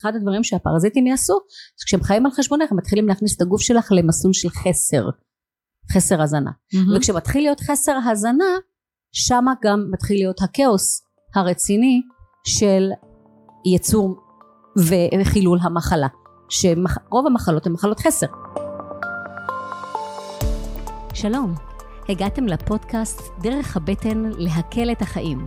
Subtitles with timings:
[0.00, 1.34] אחד הדברים שהפרזיטים יעשו
[1.78, 5.04] זה כשהם חיים על חשבונך הם מתחילים להכניס את הגוף שלך למסלול של חסר
[5.92, 6.50] חסר הזנה.
[6.74, 6.96] מהמם.
[6.96, 8.44] וכשמתחיל להיות חסר הזנה
[9.12, 11.02] שמה גם מתחיל להיות הכאוס
[11.34, 12.00] הרציני
[12.46, 12.90] של
[13.74, 14.16] יצור
[15.20, 16.08] וחילול המחלה
[16.48, 18.26] שרוב המחלות הן מחלות חסר.
[21.14, 21.54] שלום
[22.08, 25.46] הגעתם לפודקאסט דרך הבטן להקל את החיים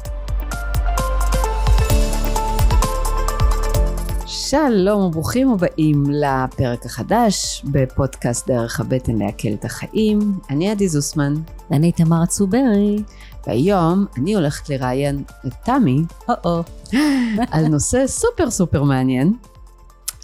[4.33, 10.19] שלום וברוכים הבאים לפרק החדש בפודקאסט דרך הבטן להקל את החיים.
[10.49, 11.33] אני עדי זוסמן,
[11.71, 13.03] אני תמרה צוברי
[13.47, 16.63] והיום אני הולכת לראיין את תמי או-או
[17.53, 19.33] על נושא סופר סופר מעניין.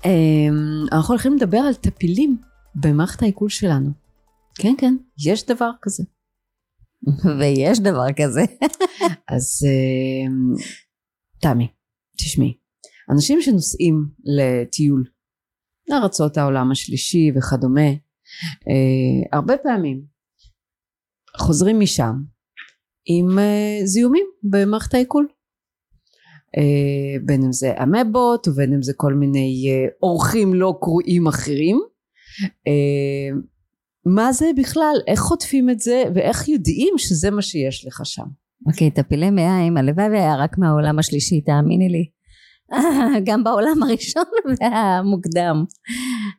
[0.06, 2.38] אמ, אנחנו הולכים לדבר על טפילים
[2.76, 3.89] במערכת העיכול שלנו.
[4.56, 4.95] כן, כן,
[5.26, 6.04] יש דבר כזה.
[7.39, 8.42] ויש דבר כזה
[9.28, 10.54] אז אמ,
[11.42, 11.67] תמי,
[12.17, 12.58] תשמעי,
[13.10, 15.04] אנשים שנוסעים לטיול
[15.90, 17.90] לארצות העולם השלישי וכדומה,
[18.68, 20.02] אה, הרבה פעמים
[21.38, 22.14] חוזרים משם
[23.06, 25.28] עם אה, זיהומים במערכת העיכול.
[26.58, 31.80] אה, בין אם זה אמבות ובין אם זה כל מיני אה, אורחים לא קרואים אחרים.
[32.68, 33.40] אה,
[34.06, 34.96] מה זה בכלל?
[35.08, 38.26] איך חוטפים את זה ואיך יודעים שזה מה שיש לך שם?
[38.66, 42.10] אוקיי, טפילי מעיים, הלוואי והיה רק מהעולם השלישי, תאמיני לי.
[43.28, 44.23] גם בעולם הראשון
[44.60, 45.64] והמוקדם.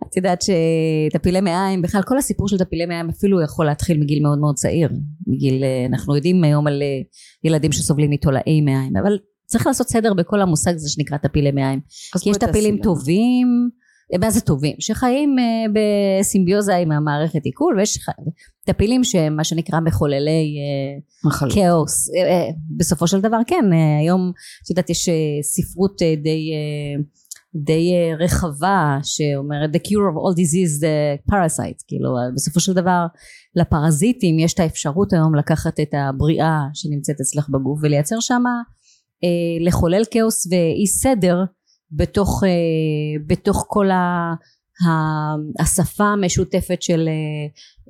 [0.09, 4.39] את יודעת שטפילי מעיים, בכלל כל הסיפור של טפילי מעיים אפילו יכול להתחיל מגיל מאוד
[4.39, 4.91] מאוד צעיר.
[5.27, 7.01] מגיל, אה, אנחנו יודעים היום על אה,
[7.45, 11.81] ילדים שסובלים מתולעי מעיים, אבל צריך לעשות סדר בכל המושג הזה שנקרא טפילי מעיים.
[12.23, 12.79] כי יש טפילים.
[12.83, 13.69] טובים,
[14.17, 14.77] מה זה טובים?
[14.79, 15.45] שחיים אה,
[16.21, 17.99] בסימביוזה עם המערכת עיכול, ויש
[18.67, 21.55] טפילים שהם מה שנקרא מחוללי אה, מחלות.
[21.55, 22.11] כאוס.
[22.11, 23.65] אה, בסופו של דבר כן,
[24.01, 24.33] היום
[24.65, 25.09] את יודעת יש
[25.43, 26.53] ספרות די,
[27.55, 33.07] די רחבה שאומרת the cure of all disease the parasite, כאילו בסופו של דבר
[33.57, 38.51] לפרזיטים יש את האפשרות היום לקחת את הבריאה שנמצאת אצלך בגוף ולייצר שמה
[39.61, 41.45] לחולל כאוס ואי סדר
[41.93, 42.51] בתוך, אה,
[43.27, 44.35] בתוך כל ה,
[45.61, 47.13] השפה המשותפת של, אה,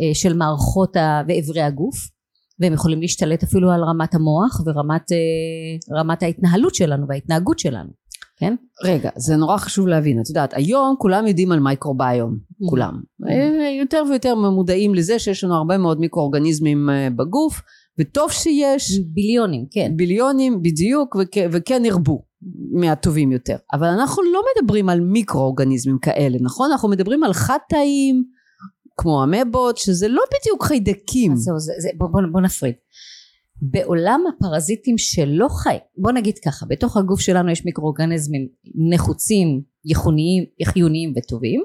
[0.09, 0.97] אה, של מערכות
[1.29, 1.97] ואיברי הגוף
[2.61, 5.03] והם יכולים להשתלט אפילו על רמת המוח ורמת
[5.93, 7.91] רמת ההתנהלות שלנו וההתנהגות שלנו
[8.41, 8.55] כן?
[8.85, 10.21] רגע, זה נורא חשוב להבין.
[10.21, 12.39] את יודעת, היום כולם יודעים על מייקרוביום,
[12.71, 13.01] כולם.
[13.29, 17.61] אה, יותר ויותר מודעים לזה שיש לנו הרבה מאוד מיקרואורגניזמים בגוף,
[17.99, 22.23] וטוב שיש ביליונים כן ביליונים בדיוק, וכ- וכן ירבו
[22.81, 23.57] מהטובים יותר.
[23.73, 26.71] אבל אנחנו לא מדברים על מיקרואורגניזמים כאלה, נכון?
[26.71, 28.25] אנחנו מדברים על חד-תאים,
[28.97, 31.33] כמו אמבות, שזה לא בדיוק חיידקים.
[31.33, 32.75] אז זהו, זה, זה, בוא, בוא, בוא נפריד.
[33.63, 38.49] בעולם הפרזיטים שלא חי, בוא נגיד ככה, בתוך הגוף שלנו יש מיקרואורגניזמים
[38.91, 41.65] נחוצים, ייחוניים, חיוניים וטובים,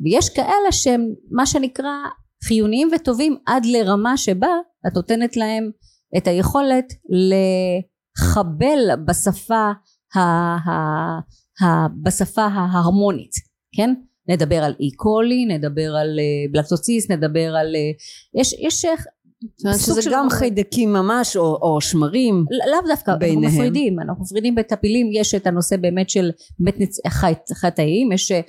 [0.00, 1.92] ויש כאלה שהם מה שנקרא
[2.44, 4.48] חיוניים וטובים עד לרמה שבה
[4.86, 5.70] את נותנת להם
[6.16, 6.84] את היכולת
[8.18, 9.70] לחבל בשפה,
[10.14, 10.70] ה, ה,
[11.62, 13.32] ה, בשפה ההרמונית,
[13.76, 13.94] כן?
[14.28, 17.76] נדבר על אי קולי, נדבר על אה, בלקטוציס, נדבר על...
[17.76, 17.90] אה,
[18.40, 18.94] יש, יש אה,
[19.56, 22.44] זאת אומרת שזה של גם חיידקים ממש, או, או שמרים.
[22.50, 23.54] לא- לאו דווקא, אנחנו ביניהם.
[23.54, 26.88] מפרידים, אנחנו מפרידים בטפילים, יש את הנושא באמת של באמת
[27.52, 28.40] חטאים, יש, אה,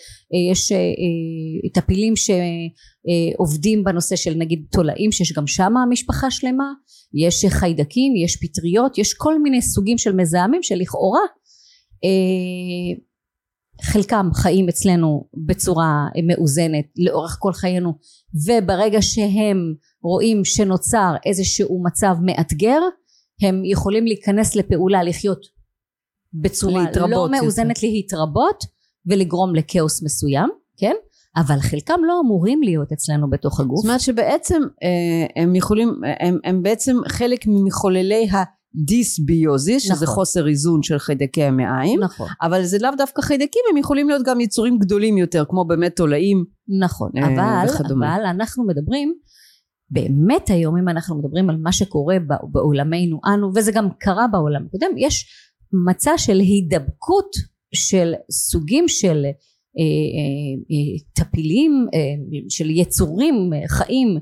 [0.52, 6.72] יש אה, אה, טפילים שעובדים בנושא של נגיד תולעים, שיש גם שם משפחה שלמה,
[7.14, 11.39] יש חיידקים, יש פטריות, יש כל מיני סוגים של מזהמים שלכאורה אה,
[13.82, 17.94] חלקם חיים אצלנו בצורה מאוזנת לאורך כל חיינו
[18.48, 19.74] וברגע שהם
[20.04, 22.80] רואים שנוצר איזשהו מצב מאתגר
[23.42, 25.46] הם יכולים להיכנס לפעולה לחיות
[26.34, 27.06] בצורה לא יותר.
[27.28, 28.64] מאוזנת להתרבות
[29.06, 30.96] ולגרום לכאוס מסוים כן
[31.38, 36.40] אבל חלקם לא אמורים להיות אצלנו בתוך הגוף זאת אומרת שבעצם אה, הם יכולים, הם,
[36.44, 38.59] הם בעצם חלק ממחוללי הדיסביוזיס,
[39.80, 40.08] שזה נכון.
[40.16, 44.42] חוסר איזון של חיידקי המעיים, נכון אבל זה לאו דווקא חיידקים, הם יכולים להיות גם
[44.42, 46.46] יצורים גדולים יותר, כמו באמת תולעים.
[46.80, 47.28] נכון אה,
[47.64, 48.16] אבל, וכדומה.
[48.16, 49.14] אבל אנחנו מדברים
[49.92, 54.66] באמת היום אם אנחנו מדברים על מה שקורה בע- בעולמנו אנו וזה גם קרה בעולם
[54.66, 55.26] הקודם יש
[55.88, 57.32] מצע של הידבקות
[57.74, 59.32] של סוגים של אה,
[59.80, 62.00] אה, אה, טפילים אה,
[62.50, 64.20] של יצורים אה, חיים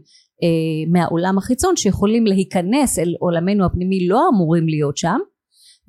[0.91, 5.17] מהעולם החיצון שיכולים להיכנס אל עולמנו הפנימי לא אמורים להיות שם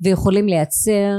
[0.03, 1.15] ויכולים לייצר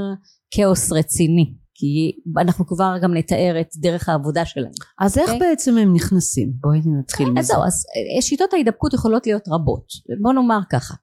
[0.50, 4.73] כאוס רציני כי אנחנו כבר גם נתאר את דרך העבודה שלהם.
[5.00, 5.32] אז איך okay?
[5.32, 5.49] אוקיי?
[5.49, 6.53] בעצם הם נכנסים?
[6.61, 7.41] בואי נתחיל מזה.
[7.41, 7.85] אז זהו, אז
[8.17, 9.87] אה, שיטות ההידבקות יכולות להיות רבות.
[10.23, 10.94] בוא נאמר ככה.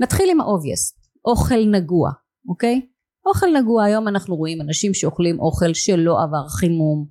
[0.00, 2.10] נתחיל עם האובייסט, אוכל נגוע,
[2.48, 2.80] אוקיי?
[3.26, 7.06] אוכל נגוע, היום אנחנו רואים אנשים שאוכלים אוכל שלא עבר חימום,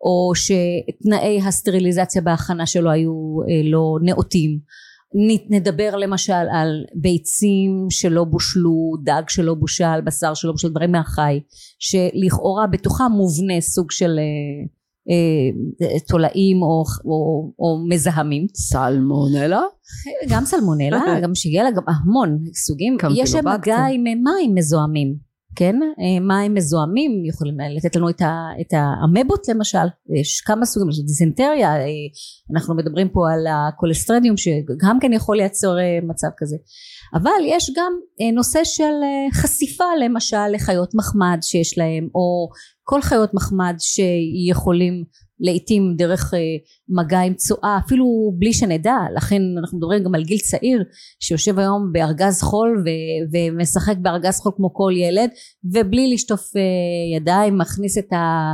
[0.00, 3.12] או שתנאי הסטריליזציה בהכנה שלו היו
[3.48, 4.58] אה, לא נאותים.
[5.50, 11.40] נדבר למשל על ביצים שלא בושלו, דג שלא בושל, בשר שלא בושל, דברים מהחי,
[11.78, 14.24] שלכאורה בתוכם מובנה סוג של אה,
[15.10, 18.46] אה, תולעים או, או, או מזהמים.
[18.54, 19.62] סלמונלה?
[20.28, 22.96] גם סלמונלה, גם שיהיה לה גם המון סוגים.
[23.16, 25.29] יש שם מגע עם מים מזוהמים.
[25.56, 29.86] כן אה, מים מזוהמים יכולים לתת לנו את, ה, את האמבות למשל.
[30.20, 31.86] יש כמה סוגים יש דיסנטריה אה,
[32.54, 36.56] אנחנו מדברים פה על הקולסטרדיום שגם כן יכול לייצר אה, מצב כזה.
[37.14, 37.92] אבל יש גם
[38.34, 38.92] נושא של
[39.32, 42.48] חשיפה למשל לחיות מחמד שיש להם או
[42.82, 45.04] כל חיות מחמד שיכולים
[45.40, 46.38] לעתים דרך אה,
[46.88, 50.82] מגע עם צואה אפילו בלי שנדע לכן אנחנו מדברים גם על גיל צעיר
[51.20, 55.30] שיושב היום בארגז חול ו- ומשחק בארגז חול כמו כל ילד
[55.64, 58.52] ובלי לשטוף אה, ידיים מכניס את, ה-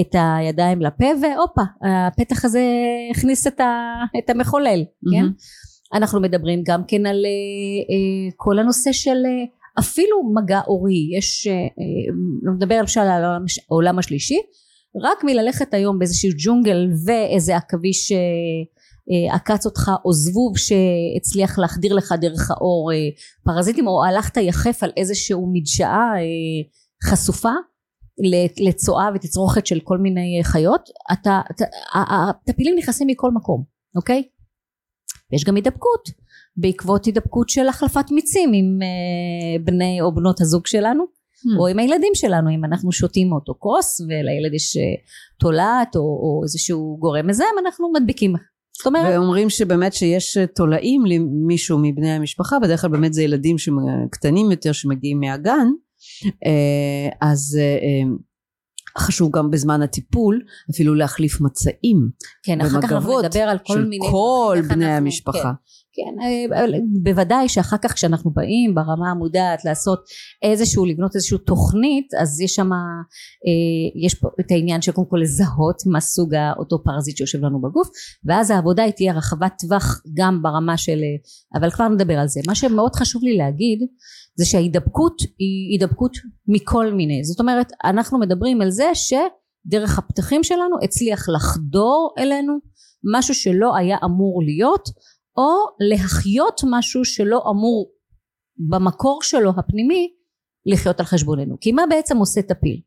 [0.00, 2.62] את הידיים לפה והופה הפתח הזה
[3.10, 5.10] הכניס את, ה- את המחולל mm-hmm.
[5.12, 5.24] כן
[5.94, 9.18] אנחנו מדברים גם כן על uh, כל הנושא של
[9.78, 11.48] אפילו מגע אורי יש
[12.54, 13.22] נדבר למשל על
[13.68, 14.38] העולם השלישי
[15.02, 18.18] רק מללכת היום באיזשהו ג'ונגל ואיזה עכביש אה,
[19.10, 22.96] אה, עקץ אותך או זבוב שהצליח להחדיר לך דרך האור אה,
[23.44, 26.12] פרזיטים או הלכת יחף על איזשהו מדשאה
[27.04, 27.52] חשופה
[28.60, 31.40] לצואה ותצרוכת של כל מיני חיות אתה,
[31.94, 33.64] הטפילים נכנסים מכל מקום
[33.96, 34.22] אוקיי?
[35.32, 36.08] יש גם הידבקות
[36.56, 38.78] בעקבות הידבקות של החלפת מיצים עם
[39.64, 41.04] בני או בנות הזוג שלנו
[41.46, 41.58] hmm.
[41.58, 44.82] או עם הילדים שלנו אם אנחנו שותים מאותו כוס ולילד יש אה,
[45.38, 48.34] תולעת או, או איזשהו גורם מזהם אנחנו מדביקים
[48.78, 53.56] זאת אומרת ואומרים שבאמת שיש אה, תולעים למישהו מבני המשפחה בדרך כלל באמת זה ילדים
[54.10, 55.66] קטנים יותר שמגיעים מהגן
[56.46, 57.58] אה, אז
[58.98, 62.08] חשוב גם בזמן הטיפול אפילו להחליף מצעים
[62.42, 65.48] כן אחר כך אנחנו נדבר על כל מיני של כל בני אנחנו, המשפחה כן.
[65.96, 70.04] כן, אה, בוודאי שאחר כך כשאנחנו באים ברמה המודעת לעשות
[70.42, 75.16] איזשהו, לבנות איזושהי תוכנית, אז יש שם, אה, יש פה את העניין של קודם כל
[75.22, 77.88] לזהות מה סוג אותו פרזיט שיושב לנו בגוף,
[78.24, 82.40] ואז העבודה היא תהיה רחבת טווח גם ברמה של, אה, אבל כבר נדבר על זה.
[82.46, 83.78] מה שמאוד חשוב לי להגיד,
[84.36, 86.16] זה שההידבקות היא הידבקות
[86.48, 92.58] מכל מיני, זאת אומרת, אנחנו מדברים על זה שדרך הפתחים שלנו הצליח לחדור אלינו
[93.12, 94.88] משהו שלא היה אמור להיות
[95.36, 97.92] או להחיות משהו שלא אמור
[98.68, 100.14] במקור שלו הפנימי
[100.66, 102.80] לחיות על חשבוננו כי מה בעצם עושה טפיל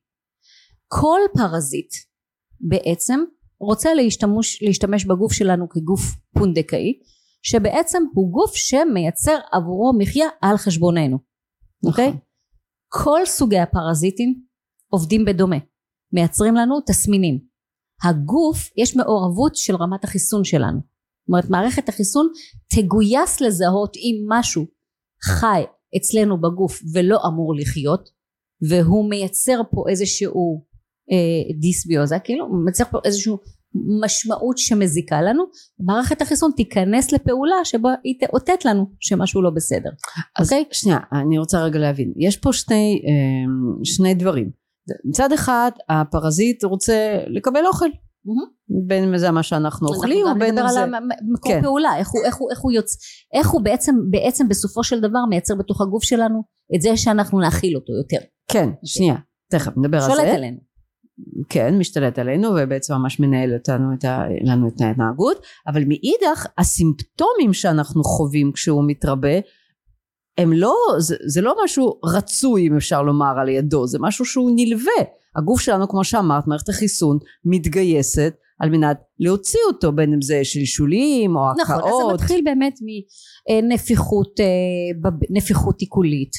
[0.88, 1.92] כל פרזיט
[2.60, 3.20] בעצם
[3.60, 6.02] רוצה להשתמש, להשתמש בגוף שלנו כגוף
[6.34, 6.94] פונדקאי
[7.44, 11.18] שבעצם הוא גוף שמייצר עבורו מחיה על חשבוננו
[11.88, 12.08] אוקיי?
[12.08, 12.20] נכון.
[12.20, 12.28] Okay?
[12.88, 14.42] כל סוגי הפרזיטים
[14.90, 15.58] עובדים בדומה
[16.14, 17.40] מייצרים לנו תסמינים
[18.04, 20.80] הגוף יש מעורבות של רמת החיסון שלנו
[21.28, 22.28] זאת אומרת מערכת החיסון
[22.76, 24.66] תגויס לזהות אם משהו
[25.24, 25.64] חי
[25.98, 28.10] אצלנו בגוף ולא אמור לחיות
[28.70, 30.66] והוא מייצר פה איזשהו
[31.12, 33.38] אה, דיסביוזה כאילו מייצר פה איזשהו
[34.04, 35.44] משמעות שמזיקה לנו
[35.80, 39.90] מערכת החיסון תיכנס לפעולה שבה היא תאותת לנו שמשהו לא בסדר
[40.40, 40.56] אז okay?
[40.56, 40.66] אוקיי?
[40.72, 43.52] שנייה אני רוצה רגע להבין יש פה שני, אה,
[43.84, 44.52] שני דברים
[45.06, 47.90] מצד אחד הפרזיט רוצה לקבל אוכל
[48.88, 50.84] בין אם זה מה שאנחנו אוכלים או בין אם זה...
[50.84, 51.62] אנחנו גם נדבר על מקור כן.
[51.62, 52.98] פעולה, איך הוא, איך, הוא, איך, הוא יוצ...
[53.34, 56.44] איך הוא בעצם, בעצם בסופו של דבר מייצר בתוך הגוף שלנו
[56.76, 58.26] את זה שאנחנו נאכיל אותו יותר.
[58.52, 59.16] כן, שנייה,
[59.52, 60.16] תכף נדבר על זה.
[60.16, 60.58] שולט עלינו.
[61.50, 64.24] כן, משתלט עלינו ובעצם ממש מנהל אותנו, את ה...
[64.42, 69.40] לנו את ההתנהגות, אבל מאידך הסימפטומים שאנחנו חווים כשהוא מתרבה
[70.38, 74.52] הם לא, זה, זה לא משהו רצוי אם אפשר לומר על ידו, זה משהו שהוא
[74.56, 75.04] נלווה.
[75.38, 81.36] הגוף שלנו כמו שאמרת, מערכת החיסון מתגייסת על מנת להוציא אותו בין אם זה שלשולים
[81.36, 81.80] או הקאות.
[81.80, 82.80] נכון, אז זה מתחיל באמת
[83.64, 86.32] מנפיחות אה, נפיחות עיכולית,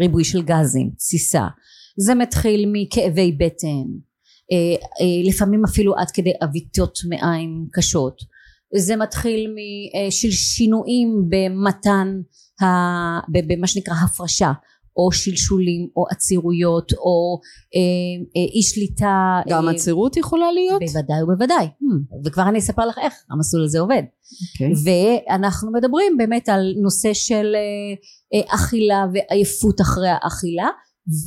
[0.00, 1.46] ריבוי של גזים, תסיסה.
[1.98, 3.88] זה מתחיל מכאבי בטן,
[4.52, 8.38] אה, אה, לפעמים אפילו עד כדי עוויתות מעיים קשות.
[8.76, 9.54] זה מתחיל
[10.10, 12.20] של שינויים במתן,
[13.28, 14.52] במה שנקרא הפרשה
[14.98, 17.40] או שלשולים או עצירויות או
[17.74, 17.80] אה,
[18.36, 20.80] אה, אי שליטה גם אה, עצירות יכולה להיות?
[20.82, 24.02] בוודאי ובוודאי Hmm, וכבר אני אספר לך איך המסלול הזה עובד
[24.52, 24.72] אוקיי.
[24.84, 27.60] ואנחנו מדברים באמת על נושא של אה,
[28.34, 30.68] אה, אכילה ועייפות אחרי האכילה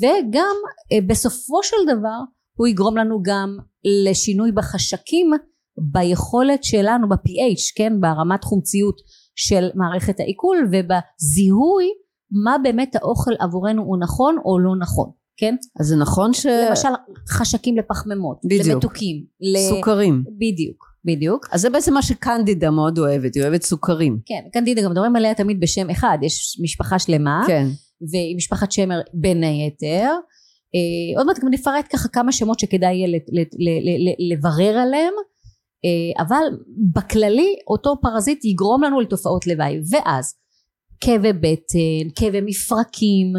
[0.01, 0.56] וגם
[0.92, 2.20] אה, בסופו של דבר
[2.58, 3.58] הוא יגרום לנו גם
[4.06, 5.32] לשינוי בחשקים
[5.78, 8.96] ביכולת שלנו ב-pH כן ברמת חומציות
[9.36, 11.86] של מערכת העיכול ובזיהוי
[12.31, 16.45] מה באמת האוכל עבורנו הוא נכון או לא נכון כן אז זה נכון ש...
[16.45, 16.88] למשל
[17.29, 18.67] חשקים לפחמימות בדיוק.
[18.67, 19.23] למתוקים
[19.69, 20.23] סוכרים.
[20.38, 24.19] בדיוק בדיוק אז זה בעצם מה שקנדידה מאוד אוהבת, היא אוהבת סוכרים.
[24.25, 27.67] כן קנדידה גם מדברים עליה תמיד בשם אחד יש משפחה שלמה כן.
[28.11, 30.09] והיא משפחת שמר בין היתר
[30.75, 33.19] אה, עוד מעט גם נפרט ככה כמה שמות שכדאי יהיה
[34.31, 35.13] לברר עליהם
[35.85, 36.43] אה, אבל
[36.93, 40.33] בכללי אותו פרזיט יגרום לנו לתופעות לוואי ואז
[41.01, 43.34] כאבי בטן, כאבי מפרקים,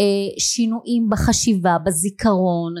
[0.00, 2.74] אה, שינויים בחשיבה, בזיכרון,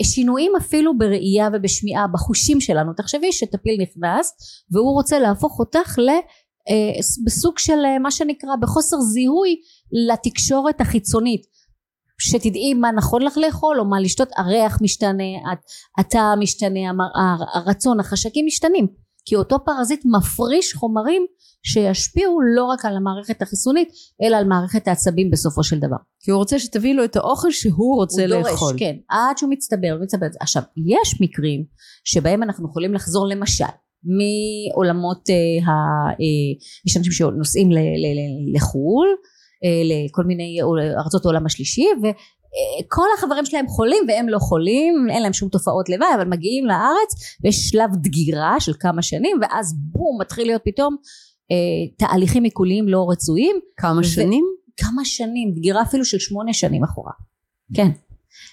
[0.00, 2.92] אה, שינויים אפילו בראייה ובשמיעה בחושים שלנו.
[2.96, 4.32] תחשבי שטפיל נכנס
[4.72, 6.08] והוא רוצה להפוך אותך ל...
[6.70, 9.56] אה, בסוג של מה שנקרא בחוסר זיהוי
[10.08, 11.42] לתקשורת החיצונית
[12.20, 15.24] שתדעי מה נכון לך לאכול או מה לשתות הריח משתנה
[15.98, 16.80] הטעם משתנה
[17.54, 18.86] הרצון החשקים משתנים
[19.24, 21.26] כי אותו פרזיט מפריש חומרים
[21.62, 23.88] שישפיעו לא רק על המערכת החיסונית
[24.22, 27.96] אלא על מערכת העצבים בסופו של דבר כי הוא רוצה שתביאי לו את האוכל שהוא
[27.96, 28.70] רוצה הוא לאכול.
[28.70, 30.26] דורש, כן, עד שהוא מצטבר ומצטבר.
[30.40, 31.64] עכשיו, יש מקרים
[32.04, 33.64] שבהם אנחנו יכולים לחזור למשל
[34.04, 35.72] מעולמות, אה, ה,
[36.08, 36.50] אה,
[36.86, 39.08] יש אנשים שנוסעים ל, ל, ל, לחו"ל,
[39.64, 40.58] אה, לכל מיני
[41.04, 46.14] ארצות העולם השלישי, וכל החברים שלהם חולים והם לא חולים, אין להם שום תופעות לוואי,
[46.14, 51.37] אבל מגיעים לארץ ויש שלב דגירה של כמה שנים, ואז בום, מתחיל להיות פתאום אה,
[51.96, 53.56] תהליכים עיכוליים לא רצויים.
[53.76, 54.44] כמה שנים?
[54.76, 57.12] כמה שנים, דגירה אפילו של שמונה שנים אחורה.
[57.74, 57.88] כן.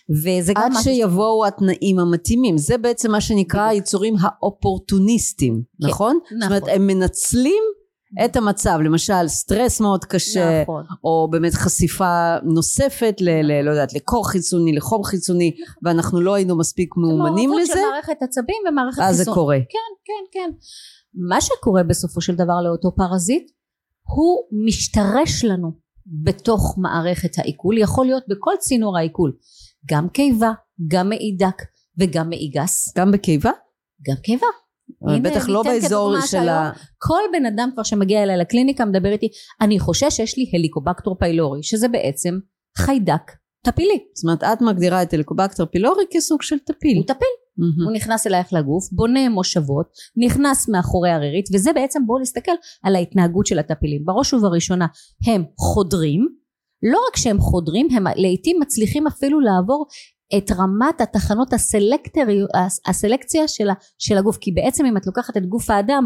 [0.09, 2.57] וזה גם עד שיבואו התנאים המתאימים.
[2.57, 3.67] זה בעצם מה שנקרא.
[3.67, 6.19] היצורים האופורטוניסטים, כן, נכון?
[6.23, 6.73] זאת אומרת, נכון.
[6.75, 7.63] הם מנצלים
[8.25, 10.83] את המצב, למשל סטרס מאוד קשה, נכון.
[11.03, 13.29] או באמת חשיפה נוספת ל...
[13.29, 15.51] ל לא יודעת, לקור חיצוני, לחום חיצוני,
[15.83, 19.33] ואנחנו לא היינו מספיק מאומנים מעורבות לזה, של מערכת עצבים ומערכת אז זה חיסון.
[19.33, 19.57] קורה.
[19.69, 20.51] כן, כן, כן.
[21.29, 23.51] מה שקורה בסופו של דבר לאותו פרזיט,
[24.15, 25.71] הוא משתרש לנו
[26.23, 29.37] בתוך מערכת העיכול, יכול להיות בכל צינור העיכול,
[29.91, 30.51] גם קיבה,
[30.87, 31.61] גם מעי דק
[31.99, 33.51] וגם מעי גס, גם בקיבה?
[34.07, 34.47] גם קיבה.
[35.07, 36.71] הנה, בטח לא באזור של ה...
[36.97, 39.27] כל בן אדם כבר שמגיע אליי לקליניקה מדבר איתי,
[39.61, 42.39] אני חושש שיש לי הליקובקטור פיילורי, שזה בעצם
[42.77, 43.31] חיידק
[43.65, 43.99] טפילי.
[44.15, 46.97] זאת אומרת, את מגדירה את הליקובקטר פילורי כסוג של טפיל.
[46.97, 47.44] הוא טפיל.
[47.57, 47.83] מהמם.
[47.85, 49.85] הוא נכנס אלייך לגוף, בונה מושבות,
[50.25, 52.51] נכנס מאחורי הרירית, וזה בעצם בואו נסתכל
[52.83, 54.01] על ההתנהגות של הטפילים.
[54.05, 54.85] בראש ובראשונה
[55.27, 56.27] הם חודרים,
[56.83, 59.85] לא רק שהם חודרים, הם לעיתים מצליחים אפילו לעבור
[60.37, 62.39] את רמת התחנות הסלקטרי,
[62.87, 66.05] הסלקציה של, ה- של הגוף, כי בעצם אם את לוקחת את גוף האדם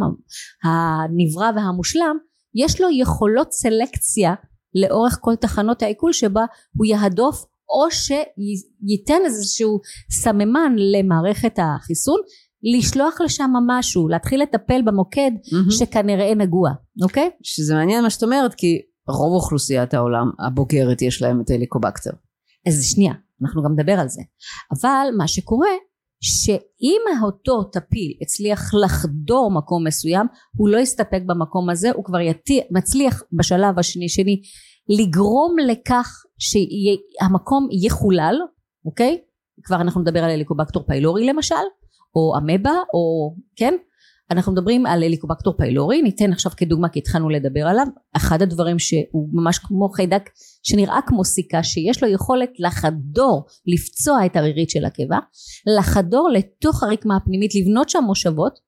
[0.63, 2.17] הנברא והמושלם,
[2.55, 4.33] יש לו יכולות סלקציה
[4.75, 6.45] לאורך כל תחנות העיכול שבה
[6.77, 9.79] הוא יהדוף או שייתן איזשהו
[10.11, 12.19] סממן למערכת החיסון
[12.63, 15.71] לשלוח לשם משהו להתחיל לטפל במוקד מהמם.
[15.71, 16.69] שכנראה נגוע
[17.03, 22.11] אוקיי שזה מעניין מה שאת אומרת, כי רוב אוכלוסיית העולם הבוגרת יש להם את הליקובקטר.
[22.67, 24.21] אז שנייה אנחנו גם נדבר על זה
[24.71, 25.69] אבל מה שקורה
[26.21, 32.61] שאם אותו טפיל הצליח לחדור מקום מסוים הוא לא יסתפק במקום הזה הוא כבר יתי,
[32.71, 34.41] מצליח בשלב השני שני
[34.89, 38.35] לגרום לכך שהמקום יחולל
[38.85, 39.17] אוקיי?
[39.63, 41.55] כבר אנחנו נדבר על הליקובקטור פיילורי למשל
[42.15, 43.73] או אמבה או כן?
[44.31, 47.87] אנחנו מדברים על הליקובקטור פיילורי ניתן עכשיו כדוגמה כי התחלנו לדבר עליו.
[48.15, 50.29] אחד הדברים שהוא ממש כמו חיידק
[50.63, 55.17] שנראה כמו סיכה שיש לו יכולת לחדור לפצוע את הרירית של הקיבה
[55.77, 58.59] לחדור לתוך הרקמה הפנימית לבנות שם מושבות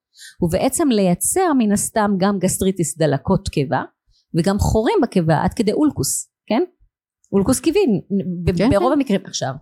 [0.41, 3.81] ובעצם לייצר מן הסתם גם גסטריטיס דלקות קיבה
[4.37, 6.61] וגם חורים בקיבה עד כדי אולקוס כן
[7.31, 7.79] אולקוס קיבי
[8.57, 8.99] כן, ברוב כן.
[8.99, 9.53] המקרים עכשיו.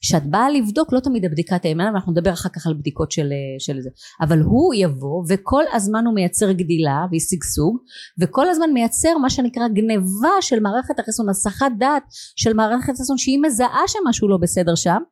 [0.00, 3.80] כשאת באה לבדוק לא תמיד הבדיקה תאמת ואנחנו נדבר אחר כך על בדיקות של, של
[3.80, 3.90] זה.
[4.20, 7.78] אבל הוא יבוא וכל הזמן הוא מייצר גדילה ושגשוג
[8.20, 12.02] וכל הזמן מייצר מה שנקרא גניבה של מערכת החיסון הסחת דעת
[12.36, 15.02] של מערכת החיסון שהיא מזהה שמשהו לא בסדר שם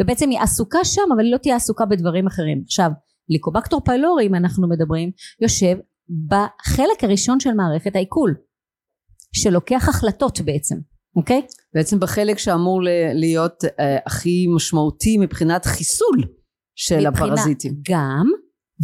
[0.00, 2.62] ובעצם היא עסוקה שם אבל היא לא תהיה עסוקה בדברים אחרים.
[2.64, 2.90] עכשיו
[3.28, 5.78] ליקובקטור פיילורי אם אנחנו מדברים יושב
[6.28, 8.34] בחלק הראשון של מערכת העיכול
[9.32, 10.76] שלוקח החלטות בעצם
[11.16, 11.42] אוקיי
[11.74, 12.80] בעצם בחלק שאמור
[13.14, 16.24] להיות אה, הכי משמעותי מבחינת חיסול
[16.74, 17.74] של מבחינה- הפרזיטים.
[17.90, 18.26] גם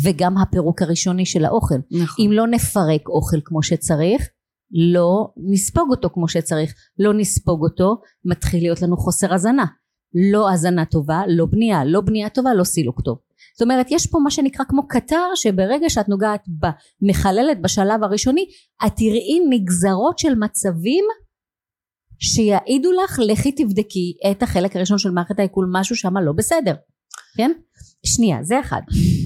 [0.04, 2.24] וגם הפירוק הראשוני של האוכל נכון.
[2.26, 4.28] אם לא נפרק אוכל כמו שצריך
[4.92, 9.64] לא נספוג אותו כמו שצריך לא נספוג אותו מתחיל להיות לנו חוסר הזנה
[10.32, 13.18] לא הזנה טובה לא בנייה לא בנייה טובה לא סילוק טוב
[13.58, 16.44] זאת אומרת יש פה מה שנקרא כמו קטר שברגע שאת נוגעת
[17.02, 18.44] במחללת בשלב הראשוני
[18.86, 21.04] את תראי נגזרות של מצבים
[22.18, 26.74] שיעידו לך לכי תבדקי את החלק הראשון של מערכת העיכול משהו שם לא בסדר
[27.36, 27.50] כן
[28.06, 28.80] שנייה זה אחד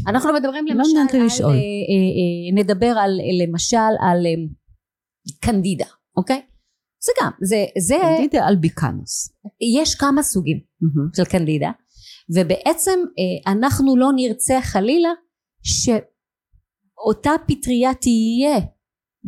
[0.07, 1.51] אנחנו מדברים לא למשל לי על, לשאול.
[1.51, 3.11] אה, אה, אה, נדבר על
[3.43, 4.27] למשל על
[5.41, 6.43] קנדידה אוקיי
[7.05, 9.33] זה גם זה זה קנדידה אלביקנוס.
[9.79, 11.09] יש כמה סוגים מהמם.
[11.17, 11.71] של קנדידה
[12.35, 12.99] ובעצם
[13.47, 15.09] אנחנו לא נרצה חלילה
[15.63, 18.59] שאותה פטריה תהיה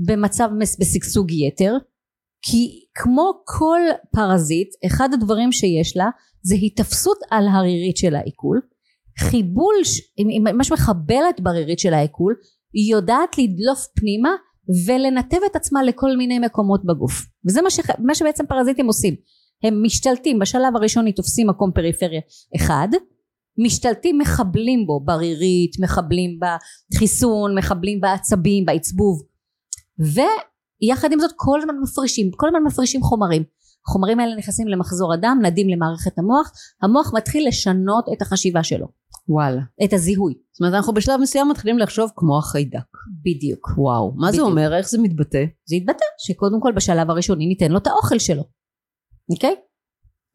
[0.07, 0.49] במצב
[0.81, 1.73] בשגשוג יתר
[2.43, 3.81] כי כמו כל
[4.13, 6.09] פרזיט אחד הדברים שיש לה
[6.43, 8.61] זה היתפסות על הרירית של העיכול.
[9.19, 12.35] חיבול ש- היא ממש מחבלת ברירית של העיכול
[12.73, 14.31] היא יודעת לדלוף פנימה
[14.87, 17.27] ולנתב את עצמה לכל מיני מקומות בגוף.
[17.47, 17.91] וזה מה, שח...
[17.99, 19.15] מה שבעצם פרזיטים עושים.
[19.63, 22.21] הם משתלטים בשלב הראשוני תופסים מקום פריפריה
[22.57, 22.89] אחד
[23.59, 26.39] משתלטים מחבלים בו ברירית מחבלים
[26.93, 29.23] בחיסון מחבלים בעצבים בעצבוב
[30.83, 33.43] ויחד עם זאת כל הזמן מפרישים כל הזמן מפרישים חומרים
[33.89, 38.87] החומרים האלה נכנסים למחזור הדם נדים למערכת המוח המוח מתחיל לשנות את החשיבה שלו
[39.29, 39.61] וואלה.
[39.85, 42.87] את הזיהוי זאת אומרת אנחנו בשלב מסוים מתחילים לחשוב כמו החיידק.
[43.25, 44.13] בדיוק וואו.
[44.17, 44.49] מה זה בדיוק.
[44.49, 44.77] אומר?
[44.77, 45.45] איך זה מתבטא?
[45.65, 48.43] זה יתבטא שקודם כל בשלב הראשוני ניתן לו את האוכל שלו
[49.31, 49.55] אוקיי?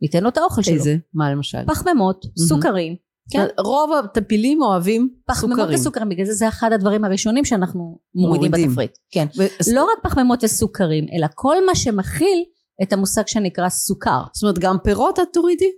[0.02, 0.96] ניתן לו את האוכל שלו איזה?
[1.14, 1.66] מה למשל?
[1.68, 2.96] פחמימות סוכרים
[3.32, 3.46] כן.
[3.60, 5.80] רוב הטפילים אוהבים פחמימות סוכרים.
[5.80, 8.70] וסוכרים בגלל זה זה אחד הדברים הראשונים שאנחנו מורידים מורידים.
[8.70, 12.44] בתפריט כן ו- לא רק פחמימות וסוכרים אלא כל מה שמכיל
[12.84, 15.72] את המושג שנקרא סוכר זאת אומרת גם פירות את תורידי?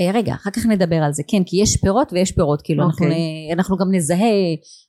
[0.00, 3.06] אה, רגע אחר כך נדבר על זה כן כי יש פירות ויש פירות כאילו אנחנו,
[3.06, 3.18] אוקיי.
[3.48, 4.18] נ- אנחנו גם נזהה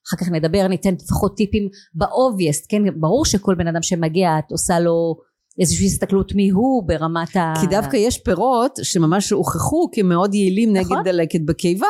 [0.08, 4.80] אחר כך נדבר ניתן לפחות טיפים באובייסט כן ברור שכל בן אדם שמגיע את עושה
[4.80, 5.16] לו
[5.60, 7.54] איזושהי הסתכלות מי הוא ברמת ה...
[7.62, 10.98] כי דווקא יש פירות שממש הוכחו כמאוד יעילים נכון.
[10.98, 11.88] נגד דלקת בקיבה.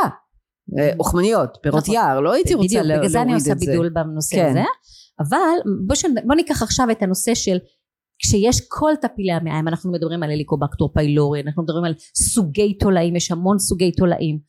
[0.79, 1.95] אה, אוכמניות, פירות נכון.
[1.95, 3.65] יער, לא הייתי רוצה בדיוק, לה- בגלל זה אני להוריד עושה את זה.
[3.65, 4.49] בידול בנושא כן.
[4.49, 4.63] הזה
[5.19, 6.13] אבל בוא, שנ...
[6.27, 7.57] בוא ניקח עכשיו את הנושא של
[8.19, 13.31] כשיש כל טפילי המעיים אנחנו מדברים על הליקובקטור פיילורי אנחנו מדברים על סוגי תולעים יש
[13.31, 14.39] המון סוגי תולעים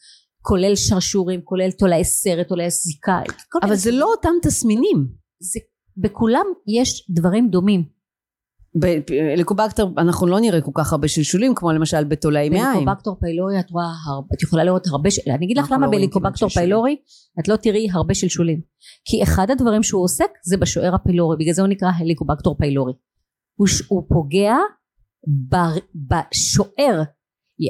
[0.43, 2.69] כולל שרשורים כולל תולעי סרט תולעי
[3.53, 5.07] כל אבל זה לא אותם תסמינים.
[5.41, 5.61] זה,
[5.97, 7.85] בכולם יש דברים דומים
[8.75, 12.67] בליקובקטר אנחנו לא נראה כל כך הרבה שלשולים כמו למשל בתולעי מעיים.
[12.73, 15.87] בליקובקטור פיילורי את רואה הרבה, את יכולה לראות הרבה, של- אני אגיד לך אנחנו למה
[15.87, 16.49] לא בליקובקטור.
[16.49, 16.97] פיילורי
[17.41, 18.61] את לא תראי הרבה שלשולים
[19.05, 22.93] כי אחד הדברים שהוא עוסק זה בשוער הפילורי בגלל זה הוא נקרא הליקובקטור פיילורי
[23.59, 24.55] הוא, ש- הוא פוגע
[25.51, 25.79] ב-
[26.11, 27.03] בשוער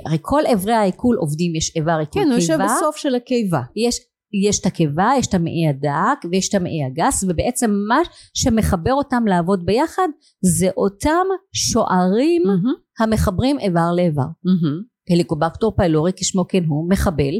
[0.06, 3.60] הרי כל אברי העיכול עובדים יש איבר עיכול כן, הוא יושב קיבה, בסוף של הקיבה.
[3.76, 4.00] יש,
[4.42, 7.99] יש את הקיבה, יש את המעי הדק ויש את המעי הגס ובעצם מה
[8.35, 10.09] שמחבר אותם לעבוד ביחד
[10.40, 14.83] זה אותם שוערים מהמם, המחברים איבר לאיבר מהמם.
[15.11, 17.35] הליקובקטור פיילורי כשמו כן הוא מחבל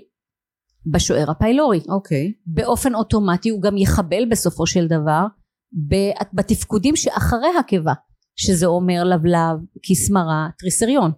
[0.87, 2.33] בשוער הפיילורי אוקיי.
[2.47, 5.27] באופן אוטומטי הוא גם יחבל בסופו של דבר
[6.33, 7.93] בתפקודים שאחרי הקיבה
[8.37, 11.11] שזה אומר לבלב, כסמרה, טריסריון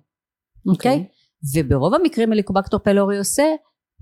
[0.67, 1.07] אוקיי?
[1.55, 3.45] וברוב המקרים הליקובקטור פיילורי עושה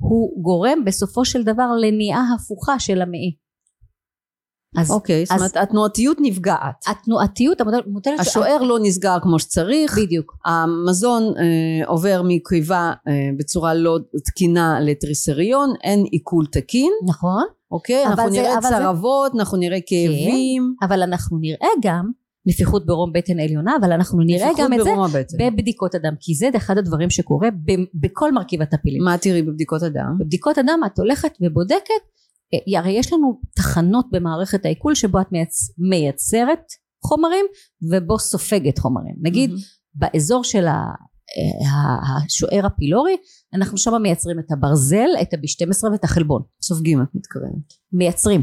[0.01, 3.37] הוא גורם בסופו של דבר לניעה הפוכה של המעי
[4.79, 6.85] אז אוקיי, זאת אז- אומרת התנועתיות נפגעת.
[6.87, 9.99] התנועתיות המוטלת מוטלת השוער לא נסגר כמו שצריך.
[9.99, 18.07] בדיוק המזון אה, עובר מקיבה אה, בצורה לא תקינה לטריסריון, אין עיכול תקין, נכון אוקיי?
[18.07, 22.11] אנחנו זה- נראה אבל זה- צרבות, אנחנו נראה כאבים, אבל אנחנו נראה גם
[22.47, 25.37] נפיחות ברום בטן עליונה אבל אנחנו נראה גם את זה הבטן.
[25.39, 30.17] בבדיקות הדם כי זה אחד הדברים שקורה ב- בכל מרכיב הטפילים מה תראי בבדיקות הדם?
[30.21, 32.03] בבדיקות הדם את הולכת ובודקת
[32.55, 35.71] אה, הרי יש לנו תחנות במערכת העיכול שבו את מייצ...
[35.79, 36.65] מייצרת
[37.05, 37.47] חומרים
[37.91, 39.63] ובו סופגת חומרים נגיד מהמם.
[39.95, 40.67] באזור של.
[40.67, 40.73] אה,
[41.71, 43.17] ה- השוער הפילורי
[43.55, 47.73] אנחנו שם מייצרים את הברזל את ה-B12 ואת החלבון סופגים את מתכוונת.
[47.93, 48.43] מייצרים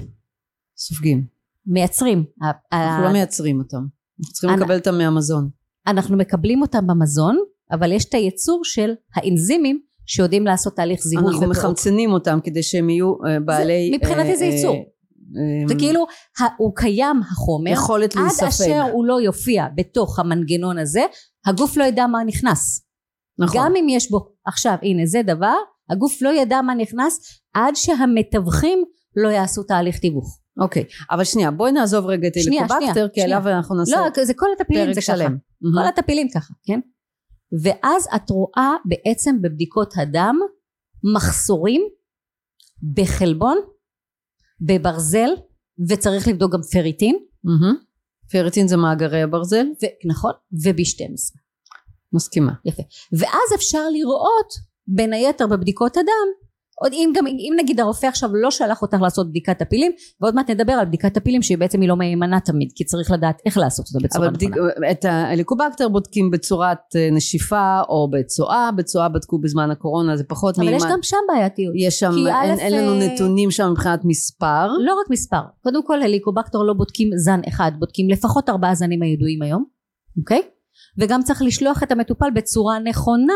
[0.78, 1.41] סופגים.
[1.66, 3.78] מייצרים ה- ה- אנחנו לא מייצרים אותם.
[3.78, 5.50] אנחנו צריכים לקבל אותם מהמזון.
[5.88, 7.38] אנחנו מקבלים אותם במזון
[7.72, 11.58] אבל יש את הייצור של האנזימים שיודעים לעשות תהליך זיהוי אנחנו ופירוק.
[11.58, 13.92] מחמצנים אותם כדי שהם יהיו אה, בעלי...
[13.98, 14.76] מבחינתי זה אה, ייצור.
[14.76, 16.06] אה, זה כאילו
[16.58, 18.48] הוא קיים החומר יכולת עד להיספג.
[18.48, 21.02] אשר הוא לא יופיע בתוך המנגנון הזה
[21.46, 22.86] הגוף לא ידע מה נכנס
[23.40, 23.62] נכון.
[23.62, 25.56] גם אם יש בו עכשיו הנה זה דבר
[25.90, 27.20] הגוף לא ידע מה נכנס
[27.54, 28.84] עד שהמתווכים
[29.16, 33.22] לא יעשו תהליך תיווך אוקיי, אבל שנייה, בואי נעזוב רגע את הליקובקטר, כי.
[33.22, 35.38] עליו אנחנו נעשה לא זה כל הטפילים פרק זה ככה שלם.
[35.60, 36.80] כל הטפילים ככה כן
[37.64, 40.40] ואז את רואה בעצם בבדיקות הדם
[41.16, 41.82] מחסורים
[42.94, 43.58] בחלבון
[44.62, 45.30] בברזל
[45.90, 47.76] וצריך לבדוק גם פריטין מהמם.
[48.32, 49.66] פריטין זה מאגרי הברזל?
[49.84, 50.32] ו- נכון,
[50.64, 51.40] וב-12.
[52.14, 52.52] מסכימה.
[53.20, 54.54] ואז אפשר לראות
[54.88, 56.28] בין היתר בבדיקות הדם
[56.82, 59.92] עוד אם גם אם נגיד הרופא עכשיו לא שלח אותך לעשות בדיקת טפילים
[60.22, 63.42] ועוד מעט נדבר על בדיקת טפילים שהיא בעצם היא לא מהימנה תמיד כי צריך לדעת
[63.46, 64.52] איך לעשות אותה בצורה אבל נכונה.
[64.52, 70.60] בדיק, את ההליקובקטר בודקים בצורת אה, נשיפה או בצואה, בצואה בדקו בזמן הקורונה זה פחות
[70.60, 70.90] אבל יש מהימן.
[70.92, 74.68] גם שם בעייתיות יש שם, אין, א', אין לנו אה, נתונים שם מבחינת מספר.
[74.68, 79.42] לא רק מספר קודם כל הליקובקטור לא בודקים זן אחד בודקים לפחות ארבעה זנים הידועים
[79.42, 79.64] היום
[80.18, 80.42] אוקיי
[80.98, 83.34] וגם צריך לשלוח את המטופל בצורה נכונה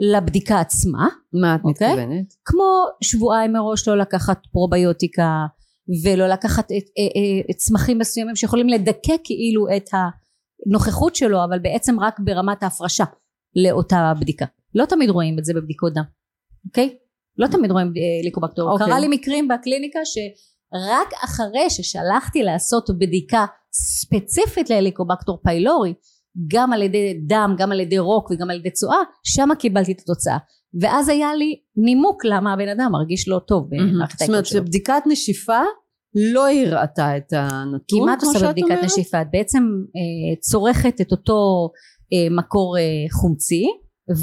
[0.00, 1.88] לבדיקה עצמה מה את אוקיי.
[1.88, 2.34] מתכוונת?
[2.44, 5.46] כמו שבועיים מראש לא לקחת פרוביוטיקה
[6.04, 12.00] ולא לקחת את, את, את צמחים מסוימים שיכולים לדכא כאילו את הנוכחות שלו אבל בעצם
[12.00, 13.04] רק ברמת ההפרשה
[13.56, 16.02] לאותה בדיקה לא תמיד רואים את זה בבדיקות דם
[16.66, 16.96] אוקיי?
[17.38, 18.86] לא תמיד רואים אה, ליקובקטור אוקיי.
[18.86, 25.94] קרה לי מקרים בקליניקה שרק אחרי ששלחתי לעשות בדיקה ספציפית לליקובקטור פיילורי
[26.48, 30.00] גם על ידי דם גם על ידי רוק וגם על ידי צואה שמה קיבלתי את
[30.00, 30.38] התוצאה
[30.80, 33.68] ואז היה לי נימוק למה הבן אדם מרגיש לא טוב.
[33.70, 34.60] במערכת זאת אומרת העיכול שלו.
[34.60, 35.60] שבדיקת נשיפה
[36.32, 38.84] לא הראתה את הנתון, כי מה את כמו עושה שאת בבדיקת אומרת?
[38.84, 39.20] נשיפה?
[39.22, 39.62] את בעצם
[39.96, 41.70] אה, צורכת את אותו
[42.12, 42.82] אה, מקור אה,
[43.20, 43.64] חומצי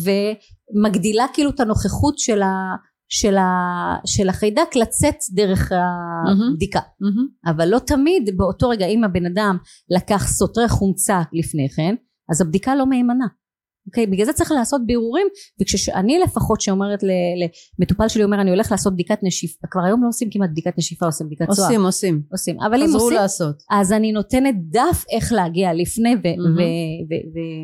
[0.03, 2.47] ומגדילה כאילו את הנוכחות של, ה,
[3.09, 3.45] של, ה,
[4.05, 5.71] של החיידק לצאת דרך
[6.51, 7.27] הבדיקה מהמם.
[7.45, 9.57] אבל לא תמיד באותו רגע אם הבן אדם
[9.89, 11.95] לקח סותרי חומצה לפני כן
[12.31, 13.25] אז הבדיקה לא מהימנה
[13.87, 15.27] אוקיי בגלל זה צריך לעשות בירורים
[15.61, 16.99] וכשאני לפחות שאומרת
[17.79, 21.05] למטופל שלי אומר אני הולך לעשות בדיקת נשיפה כבר היום לא עושים כמעט בדיקת נשיפה
[21.05, 23.55] עושים בדיקת צואה עושים עושים, עושים אבל אם עושים לעשות.
[23.71, 26.57] אז אני נותנת דף איך להגיע לפני מהמם.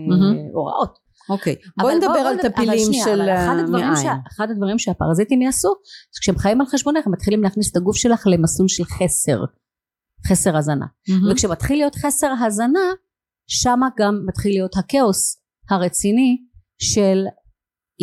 [0.10, 0.38] מהמם.
[0.54, 4.18] והוראות אוקיי, בואי נדבר על טפילים של שה, מעיים.
[4.32, 5.70] אחד הדברים שהפרזיטים יעשו
[6.14, 9.40] זה כשהם חיים על חשבונך הם מתחילים להכניס את הגוף שלך למסלול של חסר
[10.28, 11.32] חסר הזנה מהמם.
[11.32, 12.80] וכשמתחיל להיות חסר הזנה
[13.48, 16.38] שמה גם מתחיל להיות הכאוס הרציני
[16.82, 17.26] של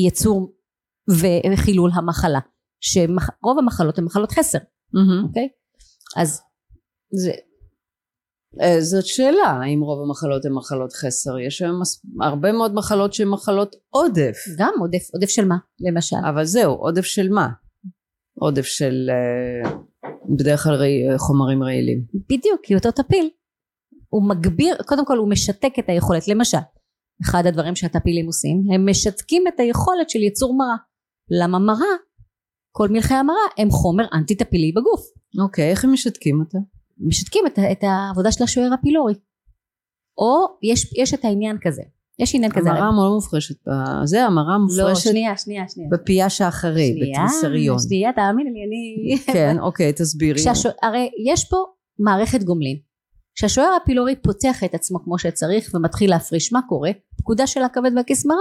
[0.07, 0.53] יצור
[1.53, 2.41] וחילול המחלה
[2.81, 4.59] שרוב המחלות הן מחלות חסר.
[5.25, 5.49] אוקיי
[6.17, 6.41] אז
[7.13, 7.33] זה
[8.81, 11.39] זאת שאלה, האם רוב המחלות הן מחלות חסר?
[11.39, 11.81] יש היום
[12.21, 14.37] הרבה מאוד מחלות שהן מחלות עודף.
[14.59, 17.49] גם עודף עודף של מה למשל אבל זהו, עודף של מה?
[18.35, 19.71] עודף של אה,
[20.37, 22.05] בדרך כלל רעי- חומרים רעילים.
[22.31, 23.31] בדיוק כי אותו טפיל
[24.09, 26.59] הוא מגביר קודם כל הוא משתק את היכולת למשל
[27.23, 30.77] אחד הדברים שהטפילים עושים הם משתקים את היכולת של יצור מרה
[31.41, 31.97] למה מרה
[32.77, 35.01] כל מלחי המרה הם חומר אנטי טפילי בגוף
[35.45, 36.59] אוקיי, איך הם משתקים אותה?
[37.01, 39.15] משתקים את, את העבודה של השוער הפילורי.
[40.19, 41.83] או יש, יש את העניין כזה.
[42.19, 42.71] יש עניין כזה.
[42.71, 43.55] המרה לא מופרשת,
[44.05, 45.89] זה המרה לא מופרשת שנייה שנייה שנייה.
[45.93, 47.79] בפייה שאחרי, שנייה, בתריסריון.
[47.79, 50.41] שנייה תאמיני לי אני כן, אוקיי, תסבירי.
[50.41, 51.57] כשהשוע- הרי יש פה
[51.99, 52.77] מערכת גומלין.
[53.35, 56.91] כשהשוער הפילורי פותח את עצמו כמו שצריך ומתחיל להפריש מה קורה?
[57.19, 58.39] פקודה של הכבד והכסמרה